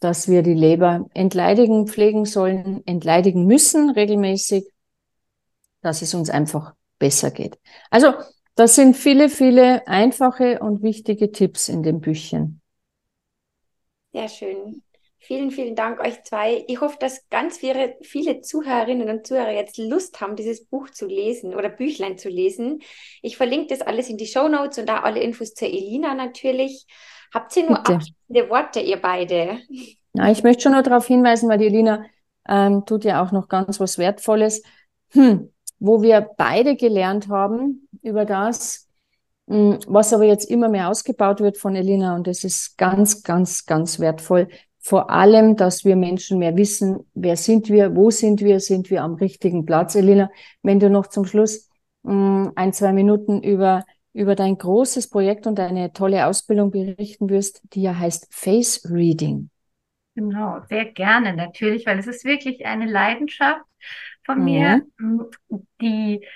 dass 0.00 0.28
wir 0.28 0.42
die 0.42 0.54
Leber 0.54 1.06
entleidigen, 1.14 1.86
pflegen 1.86 2.24
sollen, 2.24 2.82
entleidigen 2.86 3.46
müssen 3.46 3.90
regelmäßig, 3.90 4.64
dass 5.82 6.02
es 6.02 6.14
uns 6.14 6.30
einfach 6.30 6.74
besser 6.98 7.30
geht. 7.30 7.58
Also 7.90 8.12
das 8.54 8.74
sind 8.74 8.96
viele, 8.96 9.28
viele 9.28 9.86
einfache 9.86 10.58
und 10.58 10.82
wichtige 10.82 11.30
Tipps 11.32 11.68
in 11.68 11.82
dem 11.82 12.00
Büchchen. 12.00 12.60
Sehr 14.12 14.28
schön. 14.28 14.82
Vielen, 15.20 15.50
vielen 15.50 15.74
Dank 15.74 16.00
euch 16.00 16.22
zwei. 16.22 16.64
Ich 16.68 16.80
hoffe, 16.80 16.96
dass 17.00 17.28
ganz 17.28 17.58
viele, 17.58 17.96
viele 18.02 18.40
Zuhörerinnen 18.40 19.10
und 19.10 19.26
Zuhörer 19.26 19.50
jetzt 19.50 19.76
Lust 19.76 20.20
haben, 20.20 20.36
dieses 20.36 20.64
Buch 20.64 20.90
zu 20.90 21.06
lesen 21.06 21.54
oder 21.54 21.68
Büchlein 21.68 22.16
zu 22.16 22.28
lesen. 22.28 22.80
Ich 23.20 23.36
verlinke 23.36 23.66
das 23.74 23.80
alles 23.80 24.08
in 24.08 24.16
die 24.16 24.26
Show 24.26 24.48
Notes 24.48 24.78
und 24.78 24.88
da 24.88 25.00
alle 25.00 25.20
Infos 25.20 25.54
zur 25.54 25.68
Elina 25.68 26.14
natürlich. 26.14 26.86
Habt 27.34 27.54
ihr 27.56 27.68
nur 27.68 27.78
Bitte. 27.78 27.94
abschließende 27.94 28.48
Worte, 28.48 28.80
ihr 28.80 28.96
beide? 28.96 29.60
Ja, 30.14 30.30
ich 30.30 30.42
möchte 30.42 30.62
schon 30.62 30.72
noch 30.72 30.82
darauf 30.82 31.06
hinweisen, 31.06 31.48
weil 31.48 31.58
die 31.58 31.66
Elina 31.66 32.04
ähm, 32.48 32.86
tut 32.86 33.04
ja 33.04 33.22
auch 33.22 33.32
noch 33.32 33.48
ganz 33.48 33.80
was 33.80 33.98
Wertvolles. 33.98 34.62
Hm, 35.10 35.52
wo 35.78 36.02
wir 36.02 36.30
beide 36.36 36.76
gelernt 36.76 37.28
haben 37.28 37.88
über 38.02 38.24
das, 38.24 38.87
was 39.48 40.12
aber 40.12 40.24
jetzt 40.24 40.50
immer 40.50 40.68
mehr 40.68 40.88
ausgebaut 40.88 41.40
wird 41.40 41.56
von 41.56 41.74
Elina 41.74 42.14
und 42.14 42.26
das 42.26 42.44
ist 42.44 42.76
ganz, 42.76 43.22
ganz, 43.22 43.64
ganz 43.64 43.98
wertvoll. 43.98 44.48
Vor 44.78 45.10
allem, 45.10 45.56
dass 45.56 45.84
wir 45.84 45.96
Menschen 45.96 46.38
mehr 46.38 46.56
wissen, 46.56 47.00
wer 47.14 47.36
sind 47.36 47.68
wir, 47.68 47.96
wo 47.96 48.10
sind 48.10 48.40
wir, 48.40 48.60
sind 48.60 48.90
wir 48.90 49.02
am 49.02 49.14
richtigen 49.14 49.64
Platz. 49.64 49.94
Elina, 49.94 50.30
wenn 50.62 50.80
du 50.80 50.90
noch 50.90 51.06
zum 51.06 51.24
Schluss 51.24 51.68
mm, 52.02 52.48
ein, 52.54 52.72
zwei 52.72 52.92
Minuten 52.92 53.42
über, 53.42 53.84
über 54.12 54.34
dein 54.34 54.58
großes 54.58 55.08
Projekt 55.08 55.46
und 55.46 55.58
deine 55.58 55.92
tolle 55.92 56.26
Ausbildung 56.26 56.70
berichten 56.70 57.28
wirst, 57.30 57.62
die 57.72 57.82
ja 57.82 57.98
heißt 57.98 58.28
Face 58.30 58.82
Reading. 58.90 59.50
Genau, 60.14 60.58
sehr 60.68 60.84
gerne 60.86 61.34
natürlich, 61.34 61.86
weil 61.86 61.98
es 61.98 62.06
ist 62.06 62.24
wirklich 62.24 62.66
eine 62.66 62.86
Leidenschaft 62.86 63.64
von 64.24 64.44
mir. 64.44 64.82
Mhm. 64.98 65.26
Die 65.80 66.26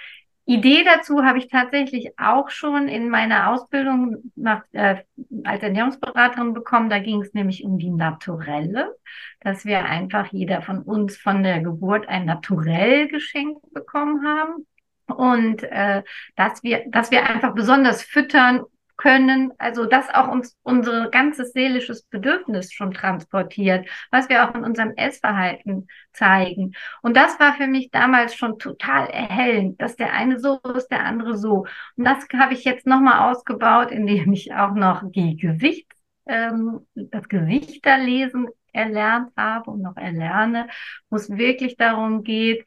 Idee 0.45 0.83
dazu 0.85 1.25
habe 1.25 1.39
ich 1.39 1.49
tatsächlich 1.49 2.19
auch 2.19 2.51
schon 2.51 2.89
in 2.89 3.09
meiner 3.09 3.51
Ausbildung 3.51 4.33
nach, 4.35 4.63
äh, 4.73 4.97
als 5.45 5.63
Ernährungsberaterin 5.63 6.53
bekommen. 6.53 6.91
Da 6.91 6.99
ging 6.99 7.23
es 7.23 7.33
nämlich 7.33 7.65
um 7.65 7.79
die 7.79 7.91
Naturelle, 7.91 8.97
dass 9.41 9.65
wir 9.65 9.85
einfach 9.85 10.33
jeder 10.33 10.63
von 10.63 10.83
uns 10.83 11.17
von 11.17 11.45
der 11.45 11.61
Geburt 11.61 12.09
ein 12.09 12.25
Naturell 12.25 13.07
geschenkt 13.09 13.63
bekommen 13.73 14.27
haben 14.27 14.67
und 15.07 15.63
äh, 15.63 16.03
dass 16.35 16.63
wir, 16.65 16.85
dass 16.89 17.11
wir 17.13 17.29
einfach 17.29 17.55
besonders 17.55 18.03
füttern 18.03 18.63
können, 18.97 19.53
also 19.59 19.87
das 19.87 20.13
auch 20.13 20.29
uns 20.29 20.57
unser 20.63 21.09
ganzes 21.11 21.53
seelisches 21.53 22.05
Bedürfnis 22.05 22.73
schon 22.73 22.93
transportiert, 22.93 23.89
was 24.11 24.29
wir 24.29 24.49
auch 24.49 24.55
in 24.55 24.65
unserem 24.65 24.93
Essverhalten 24.97 25.89
zeigen. 26.13 26.75
Und 27.03 27.17
das 27.17 27.39
war 27.41 27.55
für 27.55 27.67
mich 27.67 27.91
damals 27.91 28.35
schon 28.35 28.59
total 28.59 29.07
erhellend, 29.09 29.81
dass 29.81 29.97
der 29.97 30.13
eine 30.13 30.39
so 30.39 30.61
ist, 30.77 30.89
der 30.89 31.05
andere 31.05 31.37
so. 31.37 31.67
Und 31.97 32.05
das 32.05 32.27
habe 32.35 32.55
ich 32.55 32.65
jetzt 32.65 32.87
nochmal 32.87 33.31
ausgebaut, 33.31 33.91
indem 33.91 34.33
ich 34.33 34.55
auch 34.55 34.75
noch 34.75 35.03
die 35.11 35.37
Gewicht, 35.37 35.91
ähm, 36.27 36.87
das 36.95 37.29
Gewichterlesen 37.29 38.49
erlernt 38.73 39.31
habe 39.37 39.71
und 39.71 39.83
noch 39.83 39.97
erlerne, 39.97 40.69
wo 41.11 41.17
es 41.17 41.31
wirklich 41.31 41.77
darum 41.77 42.23
geht, 42.23 42.65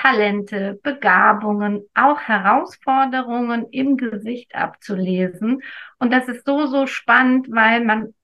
Talente, 0.00 0.78
Begabungen, 0.82 1.82
auch 1.94 2.20
Herausforderungen 2.20 3.66
im 3.70 3.98
Gesicht 3.98 4.54
abzulesen. 4.54 5.62
Und 5.98 6.10
das 6.10 6.26
ist 6.28 6.46
so, 6.46 6.66
so 6.66 6.86
spannend, 6.86 7.48
weil 7.50 7.84
man, 7.84 8.14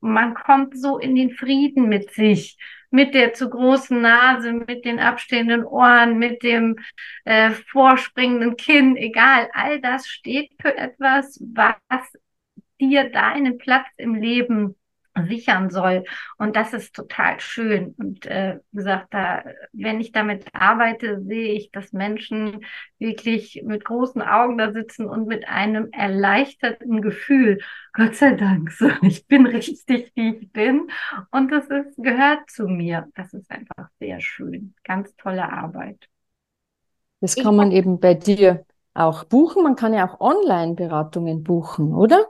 man 0.00 0.34
kommt 0.34 0.78
so 0.78 0.98
in 0.98 1.14
den 1.14 1.30
Frieden 1.30 1.88
mit 1.88 2.12
sich, 2.12 2.56
mit 2.90 3.14
der 3.14 3.34
zu 3.34 3.50
großen 3.50 4.00
Nase, 4.00 4.52
mit 4.52 4.86
den 4.86 4.98
abstehenden 4.98 5.64
Ohren, 5.64 6.18
mit 6.18 6.42
dem 6.42 6.78
äh, 7.24 7.50
vorspringenden 7.50 8.56
Kinn, 8.56 8.96
egal, 8.96 9.50
all 9.52 9.80
das 9.80 10.08
steht 10.08 10.52
für 10.60 10.74
etwas, 10.74 11.38
was 11.54 12.12
dir 12.80 13.10
deinen 13.10 13.58
Platz 13.58 13.86
im 13.98 14.14
Leben 14.14 14.76
sichern 15.24 15.70
soll. 15.70 16.04
Und 16.38 16.56
das 16.56 16.72
ist 16.72 16.94
total 16.94 17.40
schön. 17.40 17.94
Und 17.98 18.26
äh, 18.26 18.58
gesagt, 18.72 19.14
da, 19.14 19.44
wenn 19.72 20.00
ich 20.00 20.12
damit 20.12 20.46
arbeite, 20.52 21.22
sehe 21.22 21.52
ich, 21.54 21.70
dass 21.72 21.92
Menschen 21.92 22.64
wirklich 22.98 23.62
mit 23.64 23.84
großen 23.84 24.22
Augen 24.22 24.58
da 24.58 24.72
sitzen 24.72 25.06
und 25.06 25.26
mit 25.26 25.48
einem 25.48 25.88
erleichterten 25.92 27.02
Gefühl, 27.02 27.58
Gott 27.92 28.14
sei 28.14 28.34
Dank, 28.34 28.70
so, 28.72 28.90
ich 29.02 29.26
bin 29.26 29.46
richtig, 29.46 30.12
wie 30.14 30.36
ich 30.36 30.52
bin. 30.52 30.88
Und 31.30 31.50
das 31.50 31.66
ist, 31.68 31.96
gehört 31.96 32.50
zu 32.50 32.68
mir. 32.68 33.08
Das 33.14 33.32
ist 33.32 33.50
einfach 33.50 33.88
sehr 33.98 34.20
schön. 34.20 34.74
Ganz 34.84 35.14
tolle 35.16 35.50
Arbeit. 35.50 36.08
Das 37.20 37.36
kann 37.36 37.56
man 37.56 37.72
eben 37.72 37.98
bei 37.98 38.14
dir 38.14 38.64
auch 38.94 39.24
buchen. 39.24 39.62
Man 39.62 39.76
kann 39.76 39.94
ja 39.94 40.08
auch 40.08 40.20
Online-Beratungen 40.20 41.42
buchen, 41.42 41.94
oder? 41.94 42.26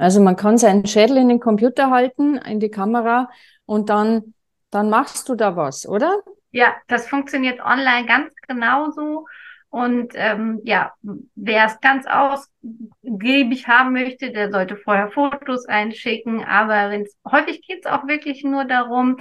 Also 0.00 0.22
man 0.22 0.34
kann 0.34 0.56
seinen 0.56 0.86
Schädel 0.86 1.18
in 1.18 1.28
den 1.28 1.40
Computer 1.40 1.90
halten, 1.90 2.38
in 2.38 2.58
die 2.58 2.70
Kamera 2.70 3.28
und 3.66 3.90
dann, 3.90 4.32
dann 4.70 4.88
machst 4.88 5.28
du 5.28 5.34
da 5.34 5.56
was, 5.56 5.86
oder? 5.86 6.22
Ja, 6.52 6.74
das 6.88 7.06
funktioniert 7.06 7.60
online 7.60 8.06
ganz 8.06 8.32
genauso. 8.48 9.26
Und 9.68 10.12
ähm, 10.14 10.62
ja, 10.64 10.94
wer 11.34 11.66
es 11.66 11.78
ganz 11.82 12.06
ausgiebig 12.06 13.68
haben 13.68 13.92
möchte, 13.92 14.32
der 14.32 14.50
sollte 14.50 14.76
vorher 14.78 15.10
Fotos 15.10 15.66
einschicken. 15.66 16.44
Aber 16.44 16.90
wenn's, 16.90 17.14
häufig 17.30 17.60
geht 17.60 17.84
es 17.84 17.90
auch 17.90 18.08
wirklich 18.08 18.42
nur 18.42 18.64
darum, 18.64 19.18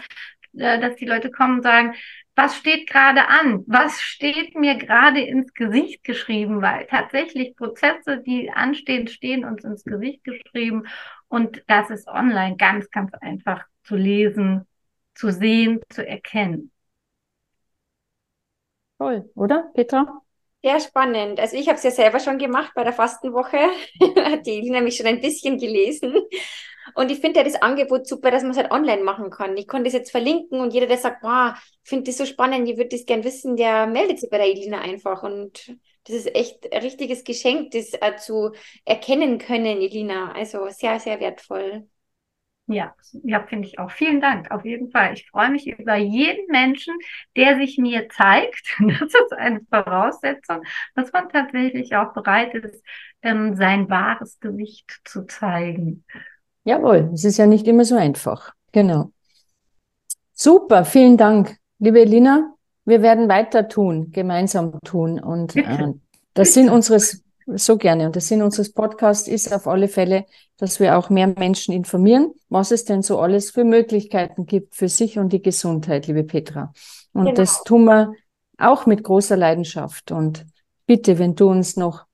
äh, 0.58 0.80
dass 0.80 0.96
die 0.96 1.06
Leute 1.06 1.30
kommen 1.30 1.58
und 1.58 1.64
sagen, 1.64 1.94
was 2.40 2.56
steht 2.56 2.90
gerade 2.90 3.28
an? 3.28 3.66
Was 3.68 4.00
steht 4.00 4.56
mir 4.56 4.76
gerade 4.76 5.20
ins 5.20 5.54
Gesicht 5.54 6.06
geschrieben? 6.06 6.62
Weil 6.62 6.88
tatsächlich 6.88 7.54
Prozesse, 7.58 8.24
die 8.26 8.50
anstehen, 8.50 9.10
stehen 9.10 9.44
uns 9.44 9.66
ins 9.66 9.84
Gesicht 9.84 10.24
geschrieben. 10.24 10.88
Und 11.28 11.62
das 11.68 11.90
ist 11.90 12.08
online 12.08 12.56
ganz, 12.56 12.90
ganz 12.92 13.14
einfach 13.16 13.66
zu 13.84 13.98
lesen, 13.98 14.66
zu 15.16 15.34
sehen, 15.34 15.82
zu 15.90 16.08
erkennen. 16.08 16.72
Toll, 18.98 19.30
oder, 19.36 19.70
Petra? 19.74 20.22
Sehr 20.64 20.80
spannend. 20.80 21.42
Also 21.42 21.58
ich 21.58 21.68
habe 21.68 21.78
es 21.78 21.84
ja 21.84 21.92
selber 21.92 22.22
schon 22.22 22.38
gemacht 22.38 22.72
bei 22.74 22.86
der 22.86 22.94
Fastenwoche. 22.94 23.58
Hat 24.24 24.46
die 24.46 24.60
Elina 24.60 24.80
mich 24.80 24.96
schon 24.96 25.08
ein 25.08 25.20
bisschen 25.20 25.58
gelesen. 25.58 26.16
Und 26.96 27.12
ich 27.12 27.20
finde 27.20 27.40
ja 27.40 27.44
das 27.46 27.62
Angebot 27.62 28.08
super, 28.08 28.32
dass 28.32 28.44
man 28.44 28.52
es 28.52 28.58
halt 28.58 28.72
online 28.72 29.04
machen 29.04 29.30
kann. 29.30 29.58
Ich 29.58 29.68
konnte 29.68 29.88
es 29.88 29.94
jetzt 29.94 30.12
verlinken 30.12 30.60
und 30.60 30.74
jeder, 30.74 30.88
der 30.88 30.98
sagt, 30.98 31.24
wow, 31.24 31.54
ich 31.84 31.90
finde 31.90 32.06
das 32.06 32.18
so 32.18 32.26
spannend, 32.26 32.68
ich 32.70 32.78
würde 32.78 32.90
das 32.90 33.06
gern 33.06 33.24
wissen, 33.24 33.56
der 33.58 33.88
meldet 33.88 34.20
sich 34.20 34.30
bei 34.30 34.38
der 34.38 34.48
Elina 34.48 34.80
einfach. 34.82 35.24
Und 35.24 35.76
das 36.06 36.16
ist 36.16 36.36
echt 36.36 36.72
ein 36.72 36.82
richtiges 36.82 37.24
Geschenk, 37.24 37.72
das 37.72 37.94
äh, 37.94 38.16
zu 38.18 38.52
erkennen 38.86 39.38
können, 39.38 39.82
Elina. 39.82 40.32
Also 40.34 40.70
sehr, 40.70 41.00
sehr 41.00 41.20
wertvoll. 41.20 41.88
Ja, 42.72 42.94
ja, 43.24 43.42
finde 43.48 43.68
ich 43.68 43.80
auch. 43.80 43.90
Vielen 43.90 44.22
Dank, 44.22 44.52
auf 44.52 44.64
jeden 44.64 44.92
Fall. 44.92 45.14
Ich 45.14 45.28
freue 45.32 45.50
mich 45.50 45.66
über 45.68 45.96
jeden 45.96 46.46
Menschen, 46.52 46.94
der 47.36 47.56
sich 47.58 47.80
mir 47.80 48.08
zeigt. 48.10 48.78
Das 49.00 49.12
ist 49.14 49.34
eine 49.36 49.62
Voraussetzung, 49.72 50.62
dass 50.94 51.12
man 51.12 51.30
tatsächlich 51.30 51.96
auch 51.96 52.14
bereit 52.14 52.54
ist, 52.54 52.84
ähm, 53.24 53.56
sein 53.56 53.90
wahres 53.90 54.40
Gewicht 54.40 55.02
zu 55.04 55.26
zeigen. 55.26 56.06
Jawohl, 56.70 57.10
es 57.16 57.26
ist 57.26 57.38
ja 57.38 57.48
nicht 57.48 57.68
immer 57.68 57.84
so 57.84 57.96
einfach. 57.96 58.54
Genau. 58.72 59.12
Super, 60.34 60.86
vielen 60.86 61.18
Dank, 61.18 61.58
liebe 61.80 62.00
Elina. 62.00 62.54
Wir 62.86 63.02
werden 63.02 63.28
weiter 63.28 63.68
tun, 63.68 64.12
gemeinsam 64.12 64.80
tun. 64.86 65.20
Und 65.20 65.56
äh, 65.56 65.94
das 66.36 66.54
Sinn 66.54 66.70
unseres, 66.70 67.24
so 67.48 67.76
gerne, 67.76 68.06
und 68.06 68.14
der 68.14 68.22
Sinn 68.22 68.44
unseres 68.44 68.72
Podcasts 68.72 69.28
ist 69.28 69.52
auf 69.52 69.68
alle 69.68 69.88
Fälle, 69.88 70.26
dass 70.58 70.80
wir 70.80 70.96
auch 70.96 71.10
mehr 71.10 71.26
Menschen 71.26 71.74
informieren, 71.74 72.36
was 72.50 72.70
es 72.70 72.86
denn 72.86 73.02
so 73.02 73.20
alles 73.20 73.50
für 73.50 73.64
Möglichkeiten 73.64 74.46
gibt 74.46 74.76
für 74.76 74.90
sich 74.90 75.18
und 75.18 75.34
die 75.34 75.42
Gesundheit, 75.42 76.06
liebe 76.06 76.24
Petra. 76.24 76.72
Und 77.14 77.26
genau. 77.26 77.36
das 77.36 77.64
tun 77.64 77.86
wir 77.86 78.14
auch 78.60 78.86
mit 78.86 79.04
großer 79.04 79.38
Leidenschaft. 79.38 80.12
Und 80.12 80.46
bitte, 80.86 81.18
wenn 81.18 81.34
du 81.34 81.50
uns 81.50 81.78
noch 81.78 82.06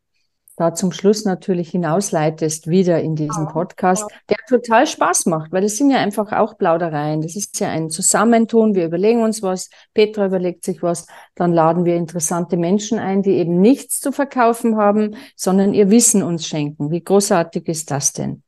da 0.56 0.74
zum 0.74 0.92
Schluss 0.92 1.26
natürlich 1.26 1.72
hinausleitest, 1.72 2.68
wieder 2.68 3.02
in 3.02 3.16
diesen 3.16 3.48
Podcast, 3.48 4.06
total 4.48 4.88
Spaß 4.88 5.26
macht, 5.28 5.52
weil 5.52 5.62
das 5.62 5.78
sind 5.78 5.90
ja 5.90 5.98
einfach 5.98 6.32
auch 6.32 6.58
Plaudereien. 6.58 7.22
Das 7.22 7.36
ist 7.36 7.60
ja 7.60 7.70
ein 7.70 7.90
Zusammentun. 7.90 8.76
Wir 8.76 8.86
überlegen 8.86 9.24
uns 9.24 9.42
was, 9.42 9.70
Petra 9.94 10.26
überlegt 10.26 10.64
sich 10.64 10.82
was, 10.84 11.08
dann 11.36 11.54
laden 11.54 11.86
wir 11.86 11.96
interessante 11.96 12.58
Menschen 12.58 13.00
ein, 13.00 13.22
die 13.22 13.38
eben 13.38 13.60
nichts 13.60 14.00
zu 14.00 14.12
verkaufen 14.12 14.78
haben, 14.78 15.16
sondern 15.36 15.74
ihr 15.74 15.90
Wissen 15.90 16.24
uns 16.24 16.48
schenken. 16.48 16.92
Wie 16.92 17.04
großartig 17.04 17.68
ist 17.68 17.92
das 17.92 18.14
denn? 18.14 18.44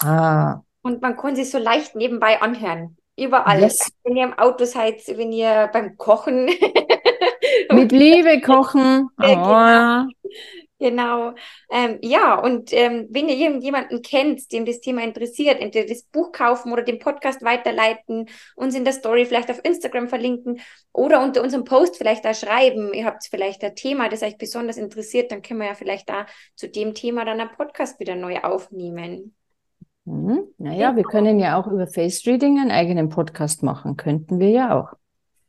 Ah. 0.00 0.60
Und 0.82 1.00
man 1.00 1.16
kann 1.16 1.36
sich 1.36 1.50
so 1.50 1.58
leicht 1.58 1.94
nebenbei 1.94 2.40
anhören. 2.40 2.96
Überall. 3.16 3.60
Yes. 3.60 3.92
Wenn 4.04 4.16
ihr 4.16 4.24
im 4.24 4.38
Auto 4.38 4.64
seid, 4.64 5.02
wenn 5.06 5.32
ihr 5.32 5.68
beim 5.72 5.96
Kochen. 5.96 6.50
Mit 7.70 7.92
Liebe 7.92 8.40
kochen. 8.40 9.08
Oh. 9.18 9.26
Genau. 9.26 10.06
Ähm, 10.90 11.98
ja, 12.02 12.34
und 12.38 12.72
ähm, 12.72 13.06
wenn 13.10 13.28
ihr 13.28 13.36
irgendjemanden 13.36 14.02
kennt, 14.02 14.52
dem 14.52 14.64
das 14.64 14.80
Thema 14.80 15.02
interessiert, 15.02 15.60
entweder 15.60 15.86
das 15.86 16.02
Buch 16.02 16.32
kaufen 16.32 16.72
oder 16.72 16.82
den 16.82 16.98
Podcast 16.98 17.42
weiterleiten, 17.42 18.28
uns 18.56 18.74
in 18.74 18.84
der 18.84 18.92
Story 18.92 19.24
vielleicht 19.24 19.50
auf 19.50 19.60
Instagram 19.64 20.08
verlinken 20.08 20.60
oder 20.92 21.22
unter 21.22 21.42
unserem 21.42 21.64
Post 21.64 21.96
vielleicht 21.96 22.24
da 22.24 22.34
schreiben. 22.34 22.92
Ihr 22.94 23.04
habt 23.04 23.26
vielleicht 23.30 23.62
ein 23.64 23.74
Thema, 23.74 24.08
das 24.08 24.22
euch 24.22 24.38
besonders 24.38 24.76
interessiert, 24.76 25.32
dann 25.32 25.42
können 25.42 25.60
wir 25.60 25.66
ja 25.68 25.74
vielleicht 25.74 26.08
da 26.08 26.26
zu 26.54 26.68
dem 26.68 26.94
Thema 26.94 27.24
dann 27.24 27.40
einen 27.40 27.50
Podcast 27.50 28.00
wieder 28.00 28.14
neu 28.14 28.40
aufnehmen. 28.40 29.34
Mhm. 30.04 30.48
Naja, 30.58 30.96
wir 30.96 31.04
können 31.04 31.38
ja 31.38 31.60
auch 31.60 31.66
über 31.66 31.86
Face 31.86 32.26
Reading 32.26 32.58
einen 32.58 32.70
eigenen 32.70 33.08
Podcast 33.08 33.62
machen. 33.62 33.96
Könnten 33.96 34.40
wir 34.40 34.50
ja 34.50 34.78
auch. 34.78 34.92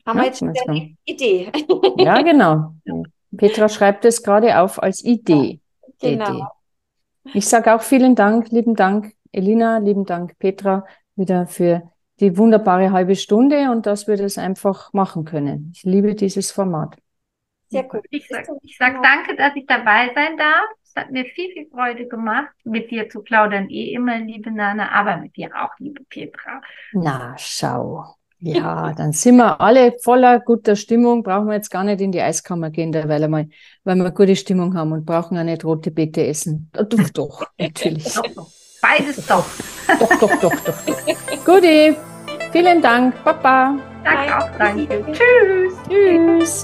Haben 0.06 0.18
ja, 0.18 0.24
wir 0.24 0.28
jetzt 0.28 0.40
schon 0.40 0.54
eine 0.68 0.96
Idee. 1.06 1.52
Ja, 1.98 2.22
genau. 2.22 2.74
Petra 3.38 3.70
schreibt 3.70 4.06
es 4.06 4.24
gerade 4.24 4.60
auf 4.60 4.82
als 4.82 5.04
Idee. 5.04 5.60
Genau. 6.00 6.30
Idee. 6.30 6.44
Ich 7.34 7.48
sage 7.48 7.74
auch 7.74 7.82
vielen 7.82 8.16
Dank, 8.16 8.50
lieben 8.52 8.76
Dank, 8.76 9.14
Elina, 9.32 9.78
lieben 9.78 10.06
Dank, 10.06 10.38
Petra, 10.40 10.86
wieder 11.16 11.48
für 11.48 11.90
die 12.20 12.38
wunderbare 12.38 12.92
halbe 12.92 13.16
Stunde 13.16 13.72
und 13.72 13.86
dass 13.86 14.08
wir 14.08 14.18
das 14.18 14.38
einfach 14.38 14.94
machen 14.94 15.26
können. 15.26 15.72
Ich 15.74 15.84
liebe 15.84 16.16
dieses 16.16 16.52
Format. 16.52 16.98
Sehr 17.70 17.84
gut. 17.84 18.06
Ich 18.12 18.28
sage 18.28 18.56
sag 18.78 19.02
danke, 19.02 19.36
dass 19.36 19.56
ich 19.56 19.66
dabei 19.66 20.12
sein 20.14 20.38
darf. 20.38 20.70
Es 20.84 20.96
hat 20.96 21.10
mir 21.10 21.26
viel, 21.26 21.52
viel 21.54 21.68
Freude 21.72 22.08
gemacht, 22.08 22.54
mit 22.66 22.92
dir 22.92 23.10
zu 23.10 23.24
plaudern. 23.24 23.68
Eh 23.70 23.94
immer, 23.94 24.20
liebe 24.20 24.52
Nana, 24.52 24.92
aber 24.92 25.18
mit 25.18 25.36
dir 25.36 25.50
auch, 25.56 25.72
liebe 25.80 26.04
Petra. 26.04 26.62
Na, 26.92 27.36
schau. 27.38 28.16
Ja, 28.46 28.92
dann 28.94 29.14
sind 29.14 29.38
wir 29.38 29.62
alle 29.62 29.96
voller 30.02 30.40
guter 30.42 30.76
Stimmung, 30.76 31.24
brauchen 31.24 31.48
wir 31.48 31.54
jetzt 31.54 31.70
gar 31.72 31.86
nicht 31.86 32.02
in 32.02 32.12
die 32.12 32.22
Eiskammer 32.22 32.72
gehen, 32.72 32.92
da, 32.92 33.08
weil, 33.08 33.26
wir, 33.28 33.48
weil 33.86 33.96
wir 33.96 34.12
gute 34.12 34.36
Stimmung 34.36 34.76
haben 34.76 34.92
und 34.92 35.06
brauchen 35.06 35.38
auch 35.38 35.44
nicht 35.44 35.64
rote 35.64 35.92
Beete 35.92 36.28
essen. 36.28 36.70
Doch, 36.74 37.10
doch, 37.14 37.46
natürlich. 37.58 38.14
Beides 38.82 39.26
doch. 39.28 39.46
Doch, 39.98 40.20
doch, 40.20 40.42
doch, 40.42 40.60
doch. 40.66 41.46
Guti, 41.46 41.96
vielen 42.52 42.82
Dank, 42.82 43.24
Papa. 43.24 43.78
Danke 44.04 44.38
auch, 44.38 44.58
danke. 44.58 45.06
Tschüss. 45.14 45.74
Tschüss. 45.88 46.64